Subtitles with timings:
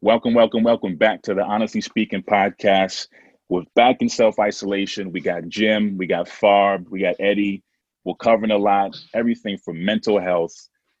[0.00, 3.08] Welcome, welcome, welcome back to the Honestly Speaking podcast.
[3.48, 5.10] We're back in self isolation.
[5.10, 7.64] We got Jim, we got Farb, we got Eddie.
[8.04, 10.54] We're covering a lot, everything from mental health,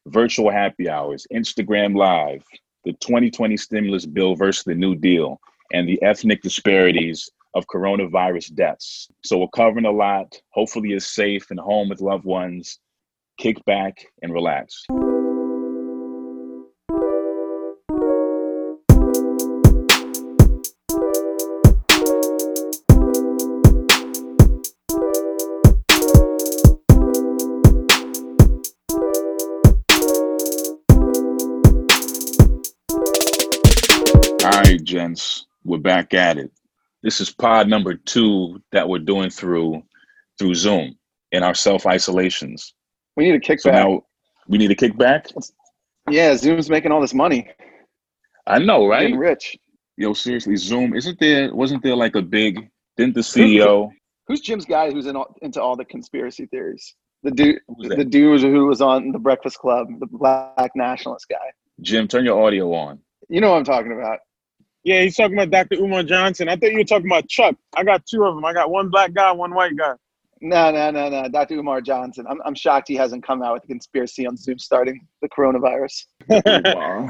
[0.08, 2.42] virtual happy hours, Instagram Live,
[2.84, 5.40] the 2020 stimulus bill versus the New Deal,
[5.72, 9.06] and the ethnic disparities of coronavirus deaths.
[9.24, 10.34] So we're covering a lot.
[10.50, 12.80] Hopefully, you're safe and home with loved ones.
[13.38, 14.86] Kick back and relax.
[35.08, 36.52] Gents, we're back at it.
[37.02, 39.82] This is pod number two that we're doing through
[40.38, 40.98] through Zoom
[41.32, 42.74] in our self isolations.
[43.16, 43.60] We need a kickback.
[43.60, 44.02] So now
[44.48, 45.32] we need a kickback.
[46.10, 47.48] yeah, Zoom's making all this money.
[48.46, 49.00] I know, right?
[49.00, 49.56] Getting rich.
[49.96, 50.94] Yo, seriously, Zoom.
[50.94, 51.54] Isn't there?
[51.54, 52.68] Wasn't there like a big?
[52.98, 53.90] Didn't the CEO?
[54.26, 56.94] Who's Jim's guy who's in all, into all the conspiracy theories?
[57.22, 61.36] The dude, the dude who was on the Breakfast Club, the black nationalist guy.
[61.80, 62.98] Jim, turn your audio on.
[63.30, 64.18] You know what I'm talking about.
[64.84, 65.82] Yeah, he's talking about Dr.
[65.82, 66.48] Umar Johnson.
[66.48, 67.56] I thought you were talking about Chuck.
[67.76, 68.44] I got two of them.
[68.44, 69.94] I got one black guy, one white guy.
[70.40, 71.28] No, no, no, no.
[71.28, 71.54] Dr.
[71.58, 72.24] Umar Johnson.
[72.28, 76.04] I'm, I'm shocked he hasn't come out with a conspiracy on Zoom starting the coronavirus.
[76.74, 77.08] Wow.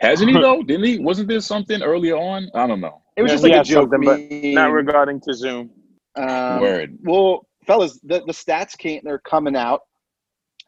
[0.00, 0.62] Hasn't he though?
[0.62, 0.98] Didn't he?
[0.98, 2.50] Wasn't there something earlier on?
[2.54, 3.00] I don't know.
[3.16, 3.90] It was Yeah, just like a joke.
[3.90, 4.52] but meme.
[4.54, 5.70] Not regarding to Zoom.
[6.16, 6.98] Um, Word.
[7.04, 9.82] Well, fellas, the, the stats came, they're coming out.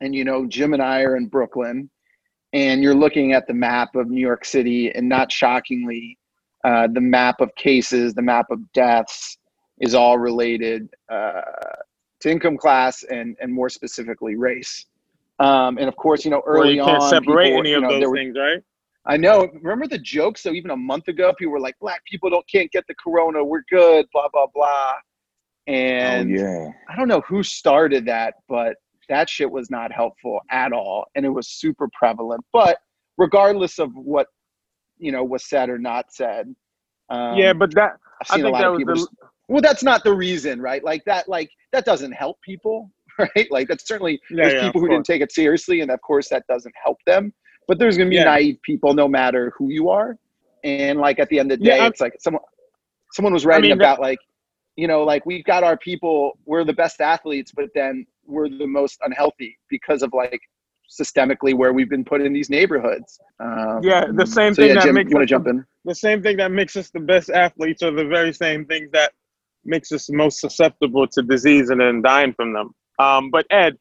[0.00, 1.90] And, you know, Jim and I are in Brooklyn.
[2.56, 4.90] And you're looking at the map of New York City.
[4.90, 6.18] And not shockingly,
[6.64, 9.36] uh, the map of cases, the map of deaths
[9.78, 11.42] is all related uh,
[12.20, 14.86] to income class and, and more specifically race.
[15.38, 17.76] Um, and of course, you know, Well, early you can't on, separate people, any you
[17.76, 18.62] of those were, things, right?
[19.04, 19.48] I know.
[19.60, 20.38] Remember the joke?
[20.38, 23.44] So even a month ago, people were like, "Black people don't can't get the corona.
[23.44, 24.92] We're good." Blah blah blah.
[25.66, 26.68] And oh yeah.
[26.88, 28.76] I don't know who started that, but
[29.08, 32.44] that shit was not helpful at all, and it was super prevalent.
[32.52, 32.78] But
[33.18, 34.26] regardless of what
[34.98, 36.54] you know was said or not said,
[37.10, 40.82] um, yeah, but that I think that was the well, that's not the reason, right?
[40.82, 43.46] Like that, like that doesn't help people, right?
[43.50, 46.28] Like that's certainly yeah, there's yeah, people who didn't take it seriously, and of course
[46.30, 47.32] that doesn't help them.
[47.68, 48.24] But there's gonna be Yeah.
[48.24, 50.16] naive people, no matter who you are.
[50.64, 52.42] And like at the end of the day, Yeah, it's like someone
[53.12, 54.18] someone was writing mean, that- about like,
[54.76, 58.66] you know, like we've got our people, we're the best athletes, but then we're the
[58.66, 60.40] most unhealthy because of like
[60.88, 63.18] systemically where we've been put in these neighborhoods.
[63.40, 65.44] Um, Yeah, the same so thing yeah, that Jim, makes you want us to jump
[65.44, 65.64] the, in?
[65.84, 69.12] the same thing that makes us the best athletes are the very same things that
[69.64, 72.70] makes us most susceptible to disease and then dying from them.
[72.98, 73.76] Um, but Ed,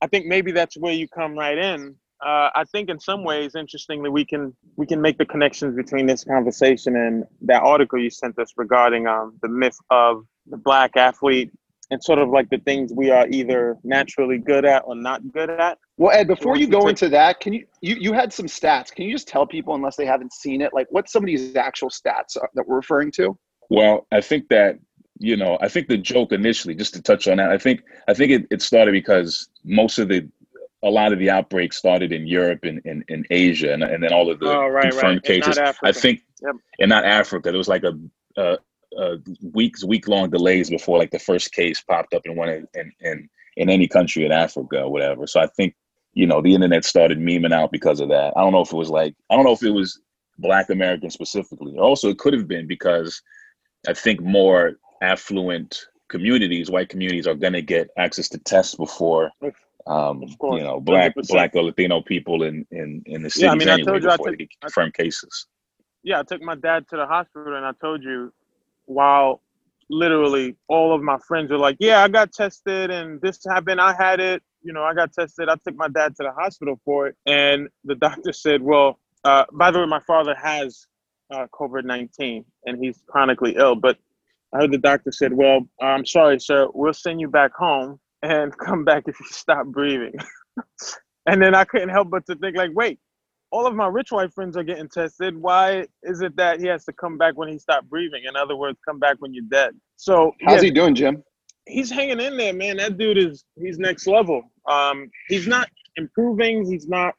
[0.00, 1.94] I think maybe that's where you come right in.
[2.24, 6.06] Uh, I think in some ways, interestingly, we can we can make the connections between
[6.06, 10.96] this conversation and that article you sent us regarding um, the myth of the black
[10.96, 11.50] athlete
[11.90, 15.50] and sort of like the things we are either naturally good at or not good
[15.50, 15.78] at.
[15.96, 18.46] Well, Ed, before you you go take- into that, can you, you you had some
[18.46, 18.92] stats?
[18.94, 21.54] Can you just tell people, unless they haven't seen it, like what some of these
[21.56, 23.38] actual stats are, that we're referring to?
[23.70, 24.78] Well, I think that
[25.18, 28.14] you know, I think the joke initially, just to touch on that, I think I
[28.14, 30.28] think it, it started because most of the
[30.82, 34.12] a lot of the outbreaks started in Europe and in, in Asia, and, and then
[34.12, 35.42] all of the Oh, right, confirmed right.
[35.42, 35.58] Cases.
[35.82, 36.56] I think, Yep.
[36.80, 37.50] and not Africa.
[37.50, 37.98] There was like a,
[38.36, 38.58] a,
[38.98, 39.18] a
[39.52, 43.28] weeks week long delays before like the first case popped up in one in, in
[43.56, 45.26] in any country in Africa or whatever.
[45.26, 45.74] So I think
[46.14, 48.32] you know the internet started memeing out because of that.
[48.36, 50.00] I don't know if it was like I don't know if it was
[50.38, 51.76] Black Americans specifically.
[51.78, 53.20] Also, it could have been because
[53.88, 59.30] I think more affluent communities, white communities, are going to get access to tests before,
[59.86, 61.28] um, you know, black 100%.
[61.28, 64.10] black or Latino people in in in the cities Yeah, I mean, I told you
[64.10, 65.46] I took- they confirmed cases.
[66.02, 68.32] yeah, I took my dad to the hospital and I told you
[68.86, 69.42] while
[69.88, 73.94] literally all of my friends were like, Yeah, I got tested and this happened, I
[73.94, 75.48] had it, you know, I got tested.
[75.48, 77.16] I took my dad to the hospital for it.
[77.24, 80.86] And the doctor said, Well, uh, by the way, my father has
[81.32, 83.76] uh, COVID 19 and he's chronically ill.
[83.76, 83.96] But
[84.52, 88.56] I heard the doctor said, Well, I'm sorry, sir, we'll send you back home and
[88.64, 90.14] come back if you stop breathing.
[91.26, 92.98] and then I couldn't help but to think, like, wait,
[93.50, 95.36] all of my rich white friends are getting tested.
[95.36, 98.22] Why is it that he has to come back when he stopped breathing?
[98.28, 99.72] In other words, come back when you're dead.
[99.96, 101.22] So How's yeah, he doing, Jim?
[101.66, 102.78] he's hanging in there, man.
[102.78, 104.42] That dude is he's next level.
[104.68, 106.64] Um, he's not improving.
[106.64, 107.14] He's not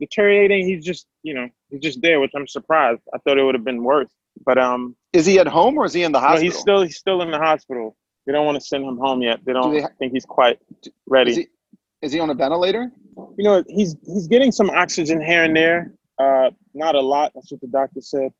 [0.00, 0.66] deteriorating.
[0.66, 3.02] He's just you know he's just there, which I'm surprised.
[3.14, 4.10] I thought it would have been worse.
[4.44, 6.44] But um, Is he at home or is he in the no, hospital?
[6.44, 7.96] he's still he's still in the hospital.
[8.26, 9.40] They don't want to send him home yet.
[9.44, 10.58] They don't they ha- think he's quite
[11.06, 11.30] ready.
[11.32, 11.48] Is he,
[12.02, 12.92] is he on a ventilator?
[13.16, 15.94] You know, he's he's getting some oxygen here and there.
[16.18, 17.32] Uh, not a lot.
[17.34, 18.32] That's what the doctor said.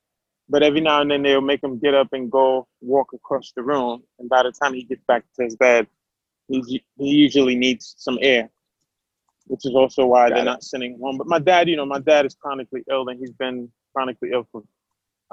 [0.48, 3.62] But every now and then they'll make him get up and go walk across the
[3.62, 4.02] room.
[4.18, 5.86] And by the time he gets back to his bed,
[6.48, 8.50] he's, he usually needs some air,
[9.46, 10.46] which is also why Got they're it.
[10.46, 11.18] not sending him home.
[11.18, 14.46] But my dad, you know, my dad is chronically ill, and he's been chronically ill
[14.50, 14.62] for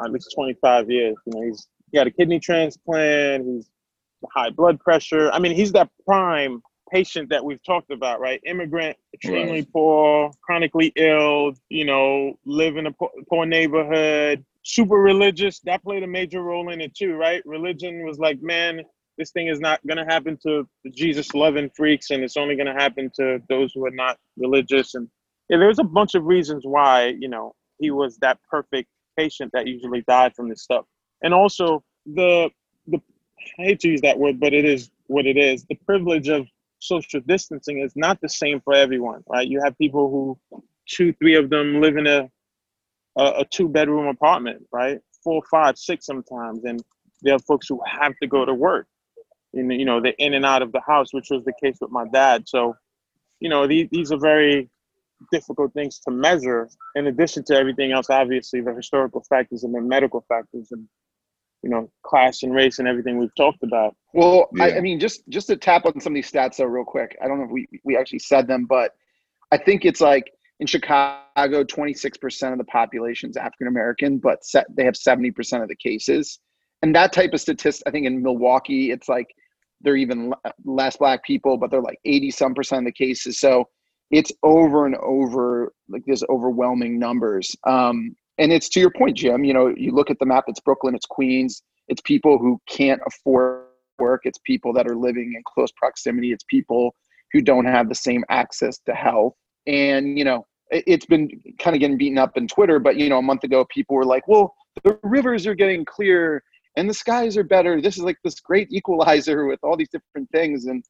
[0.05, 1.15] at least 25 years.
[1.25, 3.45] You know, he's he had a kidney transplant.
[3.45, 3.69] He's
[4.33, 5.31] high blood pressure.
[5.31, 6.61] I mean, he's that prime
[6.91, 8.41] patient that we've talked about, right?
[8.45, 9.73] Immigrant, extremely right.
[9.73, 15.59] poor, chronically ill, you know, live in a poor, poor neighborhood, super religious.
[15.61, 17.41] That played a major role in it too, right?
[17.45, 18.81] Religion was like, man,
[19.17, 22.55] this thing is not going to happen to the Jesus loving freaks, and it's only
[22.55, 24.95] going to happen to those who are not religious.
[24.95, 25.07] And
[25.49, 29.67] yeah, there's a bunch of reasons why, you know, he was that perfect patient that
[29.67, 30.85] usually died from this stuff.
[31.23, 32.49] And also the
[32.85, 33.01] the
[33.59, 35.65] I hate to use that word, but it is what it is.
[35.65, 36.47] The privilege of
[36.79, 39.47] social distancing is not the same for everyone, right?
[39.47, 42.29] You have people who two, three of them live in a
[43.17, 44.99] a, two bedroom apartment, right?
[45.23, 46.81] Four, five, six sometimes, and
[47.21, 48.87] there are folks who have to go to work.
[49.53, 51.89] And you know, they're in and out of the house, which was the case with
[51.89, 52.47] my dad.
[52.47, 52.75] So,
[53.39, 54.69] you know, these these are very
[55.31, 56.69] difficult things to measure.
[56.95, 60.87] In addition to everything else, obviously the historical factors and the medical factors and
[61.67, 63.93] you know class and race and everything we've talked about.
[64.13, 64.63] Well, yeah.
[64.63, 67.17] I, I, mean, just just to tap on some of these stats though, real quick.
[67.21, 68.91] I don't know if we we actually said them, but
[69.51, 70.31] I think it's like
[70.61, 75.67] in Chicago, 26% of the population is African American, but set, they have 70% of
[75.67, 76.39] the cases.
[76.81, 79.27] And that type of statistic, I think in Milwaukee, it's like
[79.81, 83.39] they're even less black people, but they're like 80 some percent of the cases.
[83.39, 83.65] So
[84.09, 87.55] it's over and over like there's overwhelming numbers.
[87.65, 89.43] Um, and it's to your point, Jim.
[89.43, 90.45] You know, you look at the map.
[90.47, 93.65] It's Brooklyn, it's Queens, it's people who can't afford
[93.99, 96.95] work, it's people that are living in close proximity, it's people
[97.33, 99.33] who don't have the same access to health.
[99.65, 101.29] And you know, it's been
[101.59, 102.79] kind of getting beaten up in Twitter.
[102.79, 104.53] But you know, a month ago, people were like, "Well,
[104.83, 106.43] the rivers are getting clear."
[106.77, 107.81] and the skies are better.
[107.81, 110.65] This is like this great equalizer with all these different things.
[110.65, 110.83] And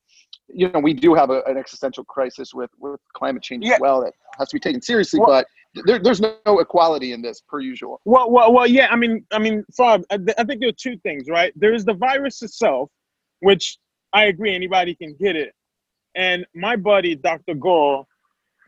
[0.50, 3.76] you know, we do have a, an existential crisis with with climate change yeah.
[3.76, 5.20] as well that has to be taken seriously.
[5.20, 5.48] Well, but
[5.86, 8.02] there, there's no equality in this, per usual.
[8.06, 8.88] Well, well, well, yeah.
[8.90, 11.54] I mean, I mean, Fab, I, I think there are two things, right?
[11.56, 12.90] There is the virus itself,
[13.40, 13.78] which
[14.14, 15.54] I agree anybody can get it.
[16.16, 17.54] And my buddy, Dr.
[17.56, 18.06] Gore,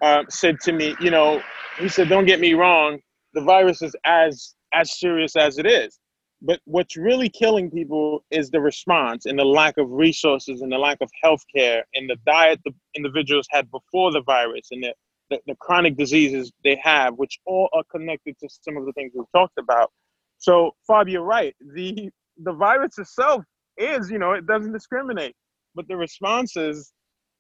[0.02, 1.42] uh, said to me, you know,
[1.80, 3.00] he said, "Don't get me wrong,
[3.34, 6.00] the virus is as as serious as it is."
[6.42, 10.78] But what's really killing people is the response and the lack of resources and the
[10.78, 14.94] lack of health care and the diet the individuals had before the virus and the,
[15.30, 19.12] the, the, chronic diseases they have, which all are connected to some of the things
[19.16, 19.92] we've talked about.
[20.38, 21.56] So, Fab, you're right.
[21.76, 22.10] The
[22.42, 23.44] the virus itself
[23.78, 25.36] is, you know, it doesn't discriminate,
[25.76, 26.94] but the responses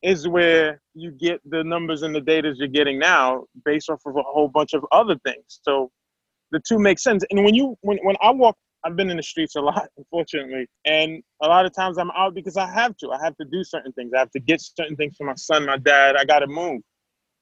[0.03, 4.15] is where you get the numbers and the data you're getting now based off of
[4.18, 5.62] a whole bunch of other things.
[5.63, 5.91] So
[6.51, 7.24] the two make sense.
[7.30, 10.68] And when you when, when I walk I've been in the streets a lot, unfortunately.
[10.86, 13.12] And a lot of times I'm out because I have to.
[13.12, 14.12] I have to do certain things.
[14.15, 16.15] I have to get certain things for my son, my dad.
[16.15, 16.81] I got to move.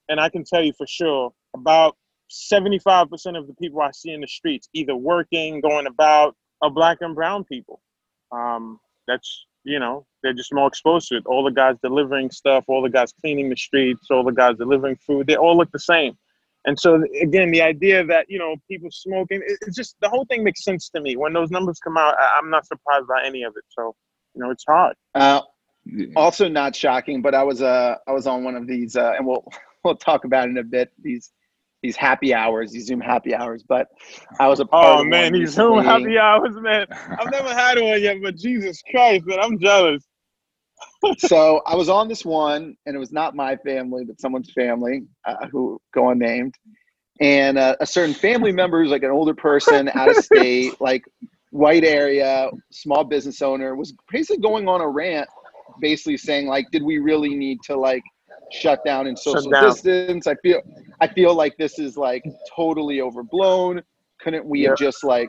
[0.08, 1.96] And I can tell you for sure about
[2.30, 6.98] 75% of the people I see in the streets, either working, going about, are black
[7.00, 7.80] and brown people.
[8.32, 11.26] Um, that's, you know, they're just more exposed to it.
[11.26, 14.96] All the guys delivering stuff, all the guys cleaning the streets, all the guys delivering
[14.96, 16.16] food, they all look the same.
[16.64, 20.42] And so again, the idea that you know people smoking, it's just the whole thing
[20.44, 21.16] makes sense to me.
[21.16, 23.64] When those numbers come out, I'm not surprised by any of it.
[23.70, 23.94] So
[24.34, 24.94] you know, it's hard.
[25.14, 25.40] Uh,
[26.16, 29.26] also, not shocking, but I was uh I was on one of these, uh, and
[29.26, 29.46] we'll
[29.84, 30.90] we'll talk about in a bit.
[31.02, 31.30] These
[31.82, 33.62] these happy hours, these Zoom happy hours.
[33.62, 33.86] But
[34.40, 35.00] I was a part.
[35.00, 36.86] Oh man, these Zoom happy hours, man.
[36.90, 40.04] I've never had one yet, but Jesus Christ, man, I'm jealous
[41.18, 45.04] so I was on this one, and it was not my family, but someone's family
[45.24, 46.54] uh, who go unnamed.
[47.20, 51.04] And uh, a certain family member who's like an older person out of state, like
[51.50, 55.28] white area, small business owner, was basically going on a rant,
[55.80, 58.04] basically saying like, did we really need to like
[58.52, 59.64] shut down and social down.
[59.64, 60.26] distance?
[60.26, 60.60] I feel,
[61.00, 62.24] I feel like this is like
[62.54, 63.82] totally overblown.
[64.20, 65.28] Couldn't we have just like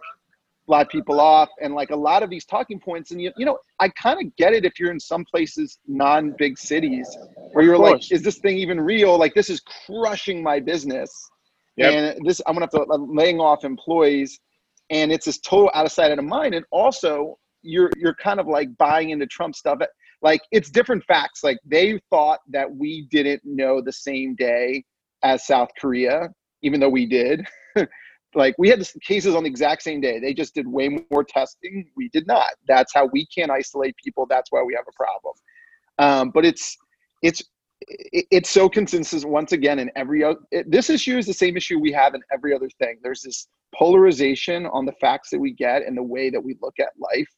[0.70, 3.58] lot people off and like a lot of these talking points and you, you know
[3.80, 7.10] i kind of get it if you're in some places non big cities
[7.54, 11.12] where you're like is this thing even real like this is crushing my business
[11.76, 11.92] yep.
[11.92, 14.40] and this i'm gonna have to I'm laying off employees
[14.92, 18.40] and it's this total out of sight out of mind and also you're you're kind
[18.40, 19.80] of like buying into trump stuff
[20.22, 21.44] like it's different facts.
[21.44, 24.84] Like they thought that we didn't know the same day
[25.24, 26.30] as south korea
[26.62, 27.46] even though we did.
[28.36, 30.20] Like we had cases on the exact same day.
[30.20, 31.90] They just did way more testing.
[31.96, 32.52] We did not.
[32.68, 34.28] That's how we can't isolate people.
[34.30, 35.34] That's why we have a problem.
[35.98, 36.78] Um, but it's
[37.24, 37.44] it's
[37.88, 41.92] it's so consistent once again in every other this issue is the same issue we
[41.92, 43.00] have in every other thing.
[43.02, 46.76] There's this polarization on the facts that we get and the way that we look
[46.80, 47.30] at life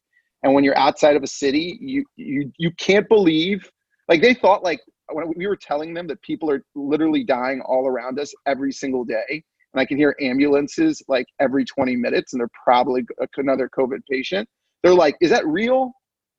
[0.43, 3.69] and when you're outside of a city you you you can't believe
[4.07, 4.79] like they thought like
[5.11, 9.03] when we were telling them that people are literally dying all around us every single
[9.03, 13.05] day and i can hear ambulances like every 20 minutes and they're probably
[13.37, 14.47] another covid patient
[14.83, 15.91] they're like is that real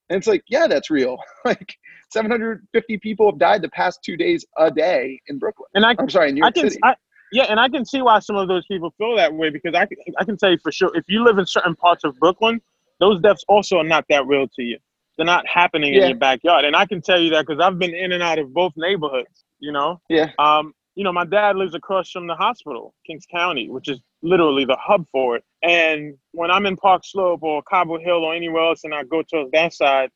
[0.09, 1.77] and it's like yeah that's real like
[2.13, 5.69] 750 people have died the past two days a day in Brooklyn.
[5.75, 6.81] And I, I'm sorry, in New York I can, City.
[6.85, 6.95] I,
[7.33, 9.89] yeah, and I can see why some of those people feel that way because I,
[10.19, 12.61] I can say for sure, if you live in certain parts of Brooklyn,
[13.03, 14.79] those deaths also are not that real to you.
[15.17, 16.03] They're not happening yeah.
[16.03, 18.39] in your backyard, and I can tell you that because I've been in and out
[18.39, 19.45] of both neighborhoods.
[19.59, 20.01] You know.
[20.09, 20.31] Yeah.
[20.39, 20.73] Um.
[20.95, 24.77] You know, my dad lives across from the hospital, Kings County, which is literally the
[24.79, 25.45] hub for it.
[25.63, 29.23] And when I'm in Park Slope or Cobble Hill or anywhere else, and I go
[29.23, 30.11] towards that side,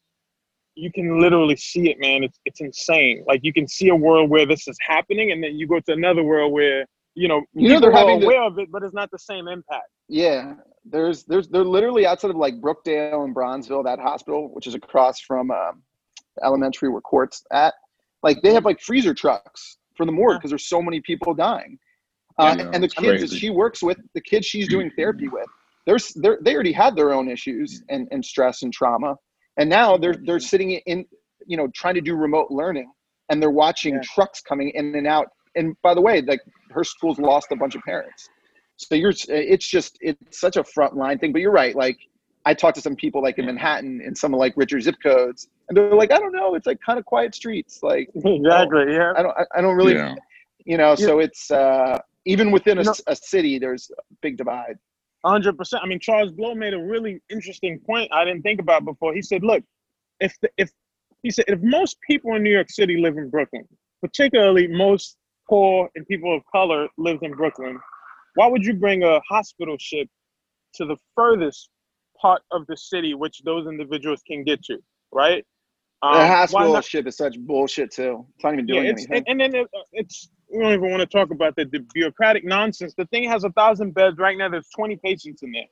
[0.74, 2.22] you can literally see it, man.
[2.22, 3.24] It's it's insane.
[3.26, 5.92] Like you can see a world where this is happening, and then you go to
[5.92, 8.94] another world where you know you know they're having aware the, of it, but it's
[8.94, 9.88] not the same impact.
[10.08, 10.54] Yeah,
[10.90, 15.20] there's there's they're literally outside of like Brookdale and Brownsville, that hospital, which is across
[15.20, 15.82] from um,
[16.44, 17.74] elementary where courts at.
[18.22, 21.78] Like they have like freezer trucks for the morgue because there's so many people dying.
[22.38, 23.26] Uh, yeah, and the kids crazy.
[23.26, 25.46] that she works with, the kids she's doing therapy with,
[25.86, 29.16] there's they're, they already had their own issues and, and stress and trauma
[29.56, 31.04] and now they're they're sitting in
[31.46, 32.90] you know trying to do remote learning
[33.30, 34.00] and they're watching yeah.
[34.14, 36.40] trucks coming in and out and by the way like
[36.70, 38.28] her school's lost a bunch of parents
[38.76, 41.98] so you're it's just it's such a frontline thing but you're right like
[42.44, 45.48] i talked to some people like in manhattan in some of like richer zip codes
[45.68, 48.90] and they're like i don't know it's like kind of quiet streets like exactly oh,
[48.90, 50.14] yeah i don't i, I don't really yeah.
[50.64, 54.76] you know so it's uh even within a, a city there's a big divide
[55.30, 55.82] hundred percent.
[55.82, 59.14] I mean, Charles Blow made a really interesting point I didn't think about before.
[59.14, 59.62] He said, "Look,
[60.20, 60.70] if the, if
[61.22, 63.66] he said if most people in New York City live in Brooklyn,
[64.00, 65.16] particularly most
[65.48, 67.78] poor and people of color live in Brooklyn,
[68.36, 70.08] why would you bring a hospital ship
[70.74, 71.68] to the furthest
[72.20, 74.78] part of the city which those individuals can get to,
[75.12, 75.44] right?
[76.02, 78.26] Um, the hospital ship is such bullshit too.
[78.34, 79.16] It's not even doing yeah, anything.
[79.16, 82.44] And, and then it, it's we don't even want to talk about the, the bureaucratic
[82.44, 82.94] nonsense.
[82.96, 84.48] The thing has a thousand beds right now.
[84.48, 85.64] There's 20 patients in there.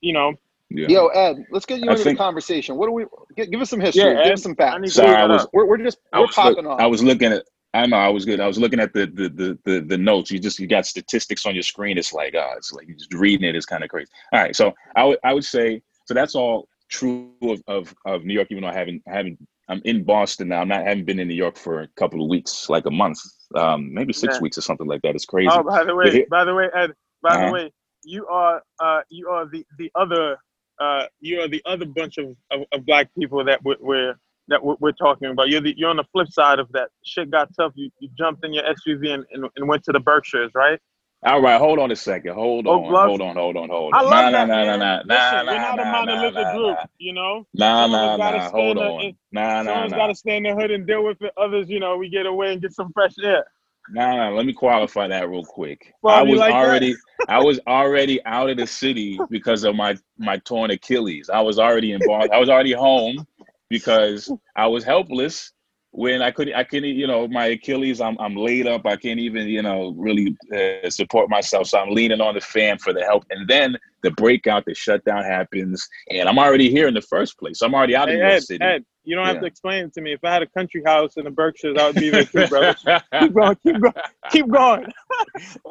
[0.00, 0.34] You know.
[0.70, 0.88] Yeah.
[0.88, 2.76] Yo, Ed, let's get you I into think, the conversation.
[2.76, 3.04] What do we
[3.36, 4.04] give, give us some history?
[4.04, 4.94] Yeah, give us some facts.
[4.94, 6.80] Sorry, I was, we're, we're just we're popping look, off.
[6.80, 7.44] I was looking at.
[7.74, 8.40] I know I was good.
[8.40, 10.30] I was looking at the the, the the the notes.
[10.30, 11.96] You just you got statistics on your screen.
[11.98, 14.10] It's like uh, it's like just reading it is kind of crazy.
[14.32, 16.14] All right, so I would I would say so.
[16.14, 18.48] That's all true of, of, of New York.
[18.50, 19.38] Even though I haven't haven't
[19.68, 20.60] I'm in Boston now.
[20.60, 23.18] I'm not haven't been in New York for a couple of weeks, like a month,
[23.54, 24.40] um, maybe six yeah.
[24.40, 25.14] weeks or something like that.
[25.14, 25.48] It's crazy.
[25.50, 27.46] Oh, by the way, by the way, Ed, by uh-huh.
[27.46, 27.72] the way,
[28.04, 30.36] you are uh, you are the the other
[30.78, 34.14] uh, you are the other bunch of, of, of black people that we're, we're
[34.52, 35.48] that we're, we're, talking about.
[35.48, 36.90] You're the you're on the flip side of that.
[37.04, 37.72] Shit got tough.
[37.74, 40.78] You, you jumped in your SUV and, and, and went to the Berkshires, right?
[41.24, 42.34] All right, hold on a second.
[42.34, 44.00] Hold oh, on, hold on, hold on, hold on.
[44.00, 46.78] I love nah, that, nah, nah, nah, nah, nah, We're not a monolithic nah, group,
[46.98, 47.46] you know.
[47.54, 48.50] Nah, nah, nah.
[48.50, 49.16] Hold on.
[49.30, 51.32] Nah, nah, Someone's got to stay in the hood and deal with it.
[51.36, 53.44] Others, you know, we get away and get some fresh air.
[53.90, 54.28] Nah, nah.
[54.30, 55.94] Let me qualify that real quick.
[56.02, 56.96] Well, I was like already,
[57.28, 61.30] I was already out of the city because of my my torn Achilles.
[61.30, 62.32] I was already in Boston.
[62.32, 63.24] I was already home
[63.72, 65.50] because I was helpless
[65.92, 68.86] when I couldn't, I couldn't, you know, my Achilles, I'm, I'm laid up.
[68.86, 71.68] I can't even, you know, really uh, support myself.
[71.68, 73.24] So I'm leaning on the fan for the help.
[73.30, 77.60] And then the breakout, the shutdown happens, and I'm already here in the first place.
[77.62, 78.64] I'm already out hey, of New York Ed, City.
[78.64, 79.32] Ed, you don't yeah.
[79.32, 80.12] have to explain it to me.
[80.12, 82.74] If I had a country house in the Berkshires, I would be there too, brother.
[83.20, 83.92] keep going, keep going,
[84.30, 84.92] keep going,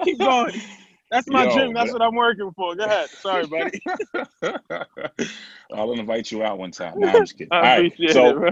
[0.04, 0.62] keep going.
[1.12, 1.74] That's my Yo, dream.
[1.74, 2.74] That's what I'm working for.
[2.74, 3.10] Go ahead.
[3.10, 3.82] Sorry, buddy.
[5.74, 6.94] I'll invite you out one time.
[6.98, 7.50] No, I'm just kidding.
[7.52, 7.94] I All right.
[8.12, 8.46] So,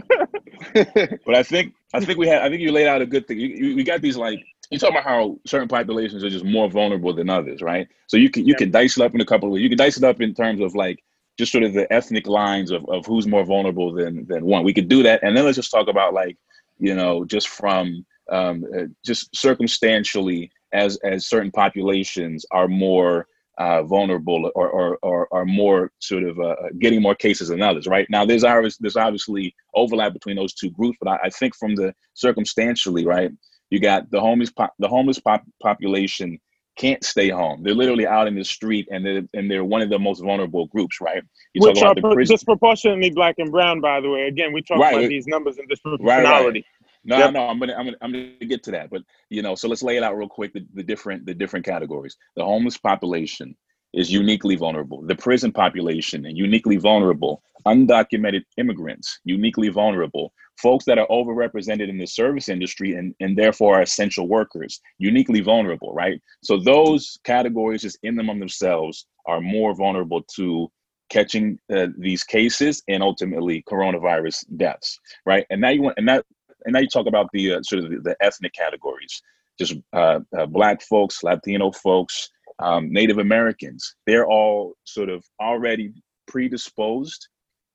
[0.75, 3.27] it, but I think I think we had I think you laid out a good
[3.27, 3.39] thing.
[3.39, 6.69] You, you, we got these like you talk about how certain populations are just more
[6.69, 7.87] vulnerable than others, right?
[8.07, 9.63] So you can you can dice it up in a couple of ways.
[9.63, 11.01] You can dice it up in terms of like
[11.37, 14.65] just sort of the ethnic lines of, of who's more vulnerable than than one.
[14.65, 16.37] We could do that, and then let's just talk about like
[16.77, 23.27] you know just from um, uh, just circumstantially as as certain populations are more
[23.59, 27.87] uh, vulnerable or, or, or are more sort of uh, getting more cases than others,
[27.87, 28.07] right?
[28.09, 31.75] Now, there's obviously, there's obviously overlap between those two groups, but I, I think from
[31.75, 33.31] the circumstantially, right,
[33.69, 36.39] you got the homeless pop, the homeless pop, population
[36.77, 37.61] can't stay home.
[37.61, 40.67] They're literally out in the street, and they're and they're one of the most vulnerable
[40.67, 41.21] groups, right?
[41.53, 44.21] You Which are disproportionately black and brown, by the way.
[44.27, 44.93] Again, we talk right.
[44.95, 46.05] about these numbers and disproportionality.
[46.05, 46.65] Right, right.
[47.03, 47.33] No, yep.
[47.33, 48.89] no, I'm gonna, I'm gonna, I'm gonna get to that.
[48.89, 50.53] But you know, so let's lay it out real quick.
[50.53, 52.17] The, the different, the different categories.
[52.35, 53.55] The homeless population
[53.93, 55.01] is uniquely vulnerable.
[55.01, 57.41] The prison population and uniquely vulnerable.
[57.65, 60.31] Undocumented immigrants uniquely vulnerable.
[60.61, 65.39] folks that are overrepresented in the service industry and, and therefore are essential workers, uniquely
[65.41, 66.21] vulnerable, right?
[66.43, 70.69] So those categories just in them on themselves are more vulnerable to
[71.09, 75.45] catching uh, these cases and ultimately coronavirus deaths, right?
[75.49, 76.25] And now you want, and that,
[76.65, 79.21] and now you talk about the uh, sort of the, the, ethnic categories,
[79.57, 83.95] just uh, uh black folks, Latino folks, um, Native Americans.
[84.05, 85.93] They're all sort of already
[86.27, 87.27] predisposed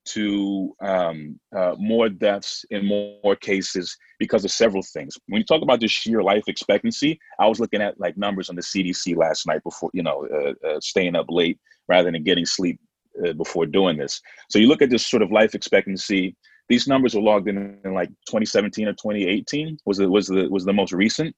[0.07, 5.17] to um, uh, more deaths in more, more, cases because of several things.
[5.29, 8.57] When you talk about the sheer life expectancy, I was looking at like numbers on
[8.57, 12.45] the CDC last night before, you know, uh, uh, staying up late rather than getting
[12.45, 12.79] sleep
[13.37, 14.21] before doing this.
[14.51, 16.37] So you look at this sort of life expectancy.
[16.69, 20.65] These numbers were logged in, in like 2017 or 2018 was the, was the was
[20.65, 21.37] the most recent.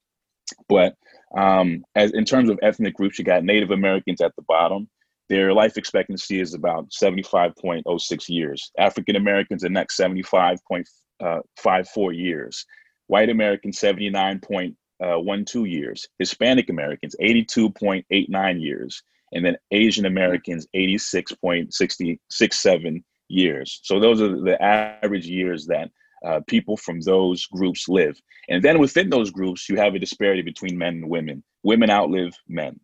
[0.68, 0.94] But
[1.36, 4.88] um, as in terms of ethnic groups, you got Native Americans at the bottom.
[5.28, 8.70] Their life expectancy is about 75.06 years.
[8.78, 12.64] African Americans, the next 75.54 years.
[13.08, 16.06] White Americans, 79.12 years.
[16.20, 19.02] Hispanic Americans, 82.89 years.
[19.32, 23.80] And then Asian Americans, 86.67 years.
[23.82, 25.90] So those are the average years that
[26.24, 28.20] uh, people from those groups live.
[28.48, 31.42] And then within those groups, you have a disparity between men and women.
[31.62, 32.78] Women outlive men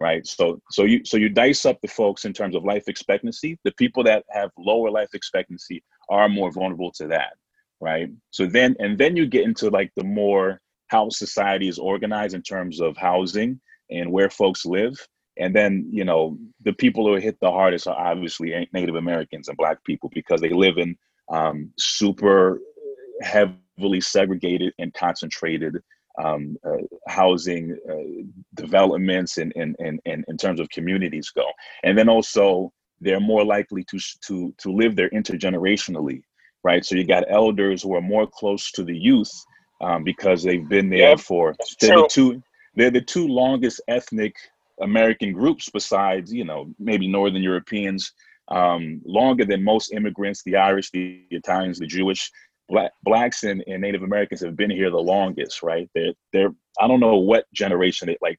[0.00, 0.26] right?
[0.26, 3.58] So so you so you dice up the folks in terms of life expectancy.
[3.64, 7.34] The people that have lower life expectancy are more vulnerable to that,
[7.80, 8.08] right?
[8.30, 12.42] So then and then you get into like the more how society is organized in
[12.42, 14.94] terms of housing and where folks live.
[15.38, 19.48] And then, you know, the people who are hit the hardest are obviously Native Americans
[19.48, 20.96] and Black people because they live in
[21.30, 22.60] um, super
[23.22, 25.76] heavily segregated and concentrated
[26.22, 31.44] um, uh, housing uh, developments and, and, and, and in terms of communities go.
[31.84, 36.22] And then also they're more likely to, to, to live there intergenerationally,
[36.64, 36.84] right?
[36.84, 39.30] So you got elders who are more close to the youth
[39.80, 41.20] um, because they've been there yep.
[41.20, 42.42] for, they're the, two,
[42.74, 44.34] they're the two longest ethnic
[44.80, 48.12] American groups besides, you know, maybe Northern Europeans,
[48.48, 52.30] um, longer than most immigrants, the Irish, the Italians, the Jewish
[52.68, 55.88] black blacks and, and Native Americans have been here the longest, right?
[55.94, 58.38] They're they're I don't know what generation it like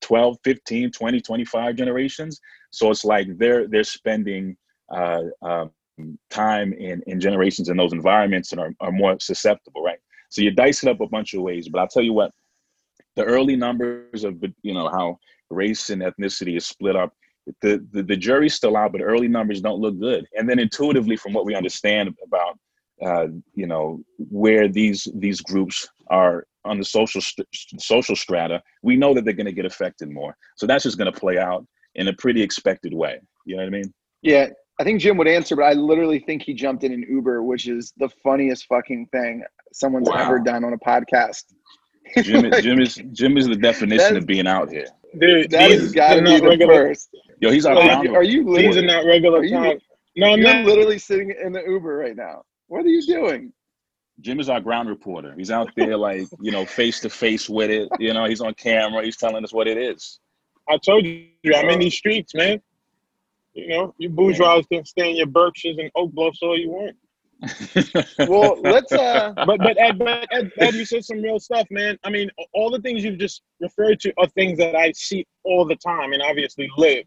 [0.00, 2.40] 12, 15, 20, 25 generations.
[2.70, 4.56] So it's like they're they're spending
[4.94, 5.70] uh, um,
[6.30, 9.98] time in, in generations in those environments and are, are more susceptible, right?
[10.30, 12.32] So you dice it up a bunch of ways, but I'll tell you what,
[13.16, 15.18] the early numbers of you know how
[15.50, 17.12] race and ethnicity is split up.
[17.62, 20.26] The, the the jury's still out, but early numbers don't look good.
[20.36, 22.58] And then intuitively, from what we understand about
[23.02, 28.96] uh, you know where these these groups are on the social st- social strata, we
[28.96, 30.36] know that they're going to get affected more.
[30.56, 33.20] So that's just going to play out in a pretty expected way.
[33.46, 33.94] You know what I mean?
[34.22, 37.42] Yeah, I think Jim would answer, but I literally think he jumped in an Uber,
[37.42, 40.16] which is the funniest fucking thing someone's wow.
[40.16, 41.44] ever done on a podcast.
[42.22, 44.86] Jim, like, Jim is Jim is the definition of being out here.
[45.18, 46.88] Dude, that has got to be the regular.
[46.88, 47.10] first.
[47.40, 47.76] Yo, he's our.
[47.76, 48.66] Are, you, are you literally?
[48.66, 49.78] These are not regular time.
[50.16, 50.64] No, I'm not.
[50.64, 52.42] literally sitting in the Uber right now.
[52.68, 53.52] What are you doing?
[54.20, 55.34] Jim is our ground reporter.
[55.36, 57.88] He's out there, like you know, face to face with it.
[57.98, 59.04] You know, he's on camera.
[59.04, 60.20] He's telling us what it is.
[60.68, 62.60] I told you, I'm in these streets, man.
[63.54, 66.96] You know, you bourgeois can stay in your Berkshires and oak bluffs all you want.
[68.28, 68.92] Well, let's.
[68.92, 71.98] uh But but Ed, but Ed, Ed, you said some real stuff, man.
[72.04, 75.64] I mean, all the things you've just referred to are things that I see all
[75.64, 77.04] the time, and obviously live.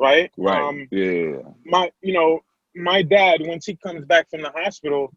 [0.00, 0.30] Right.
[0.36, 0.60] Right.
[0.60, 1.38] Um, yeah.
[1.64, 2.40] My, you know,
[2.74, 5.12] my dad, once he comes back from the hospital,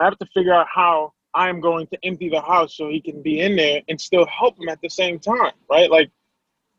[0.00, 3.22] I have to figure out how I'm going to empty the house so he can
[3.22, 5.90] be in there and still help him at the same time, right?
[5.90, 6.10] Like,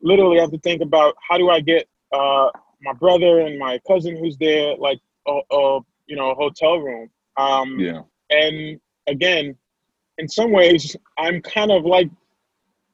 [0.02, 2.50] literally, I have to think about how do I get uh,
[2.82, 7.10] my brother and my cousin who's there, like, a, a you know, a hotel room.
[7.38, 8.02] Um, yeah.
[8.30, 9.56] And again,
[10.18, 12.10] in some ways, I'm kind of like,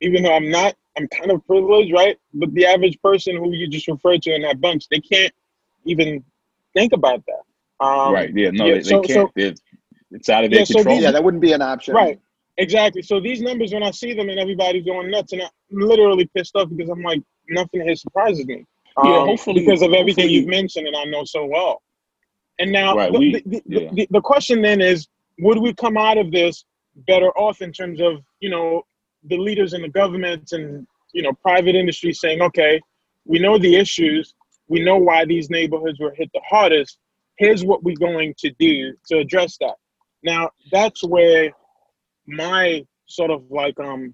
[0.01, 2.17] even though I'm not, I'm kind of privileged, right?
[2.33, 5.33] But the average person who you just referred to in that bunch, they can't
[5.85, 6.23] even
[6.73, 7.85] think about that.
[7.85, 8.31] Um, right.
[8.35, 8.51] Yeah.
[8.51, 9.31] No, yeah, they, they can't.
[9.37, 9.53] So,
[10.11, 10.83] it's out of their yeah, control.
[10.83, 11.95] So these, yeah, that wouldn't be an option.
[11.95, 12.19] Right.
[12.57, 13.01] Exactly.
[13.01, 16.55] So these numbers, when I see them and everybody's going nuts, and I'm literally pissed
[16.55, 18.65] off because I'm like, nothing here surprises me.
[18.95, 21.81] Um, yeah, hopefully, because of everything you've mentioned and I know so well.
[22.59, 23.89] And now right, the, we, the, yeah.
[23.93, 25.07] the, the question then is,
[25.39, 26.65] would we come out of this
[27.07, 28.83] better off in terms of you know
[29.23, 32.79] the leaders in the government and you know private industry saying, okay,
[33.25, 34.35] we know the issues,
[34.67, 36.97] we know why these neighborhoods were hit the hardest.
[37.37, 39.75] Here's what we're going to do to address that.
[40.23, 41.51] Now, that's where
[42.27, 44.13] my sort of like um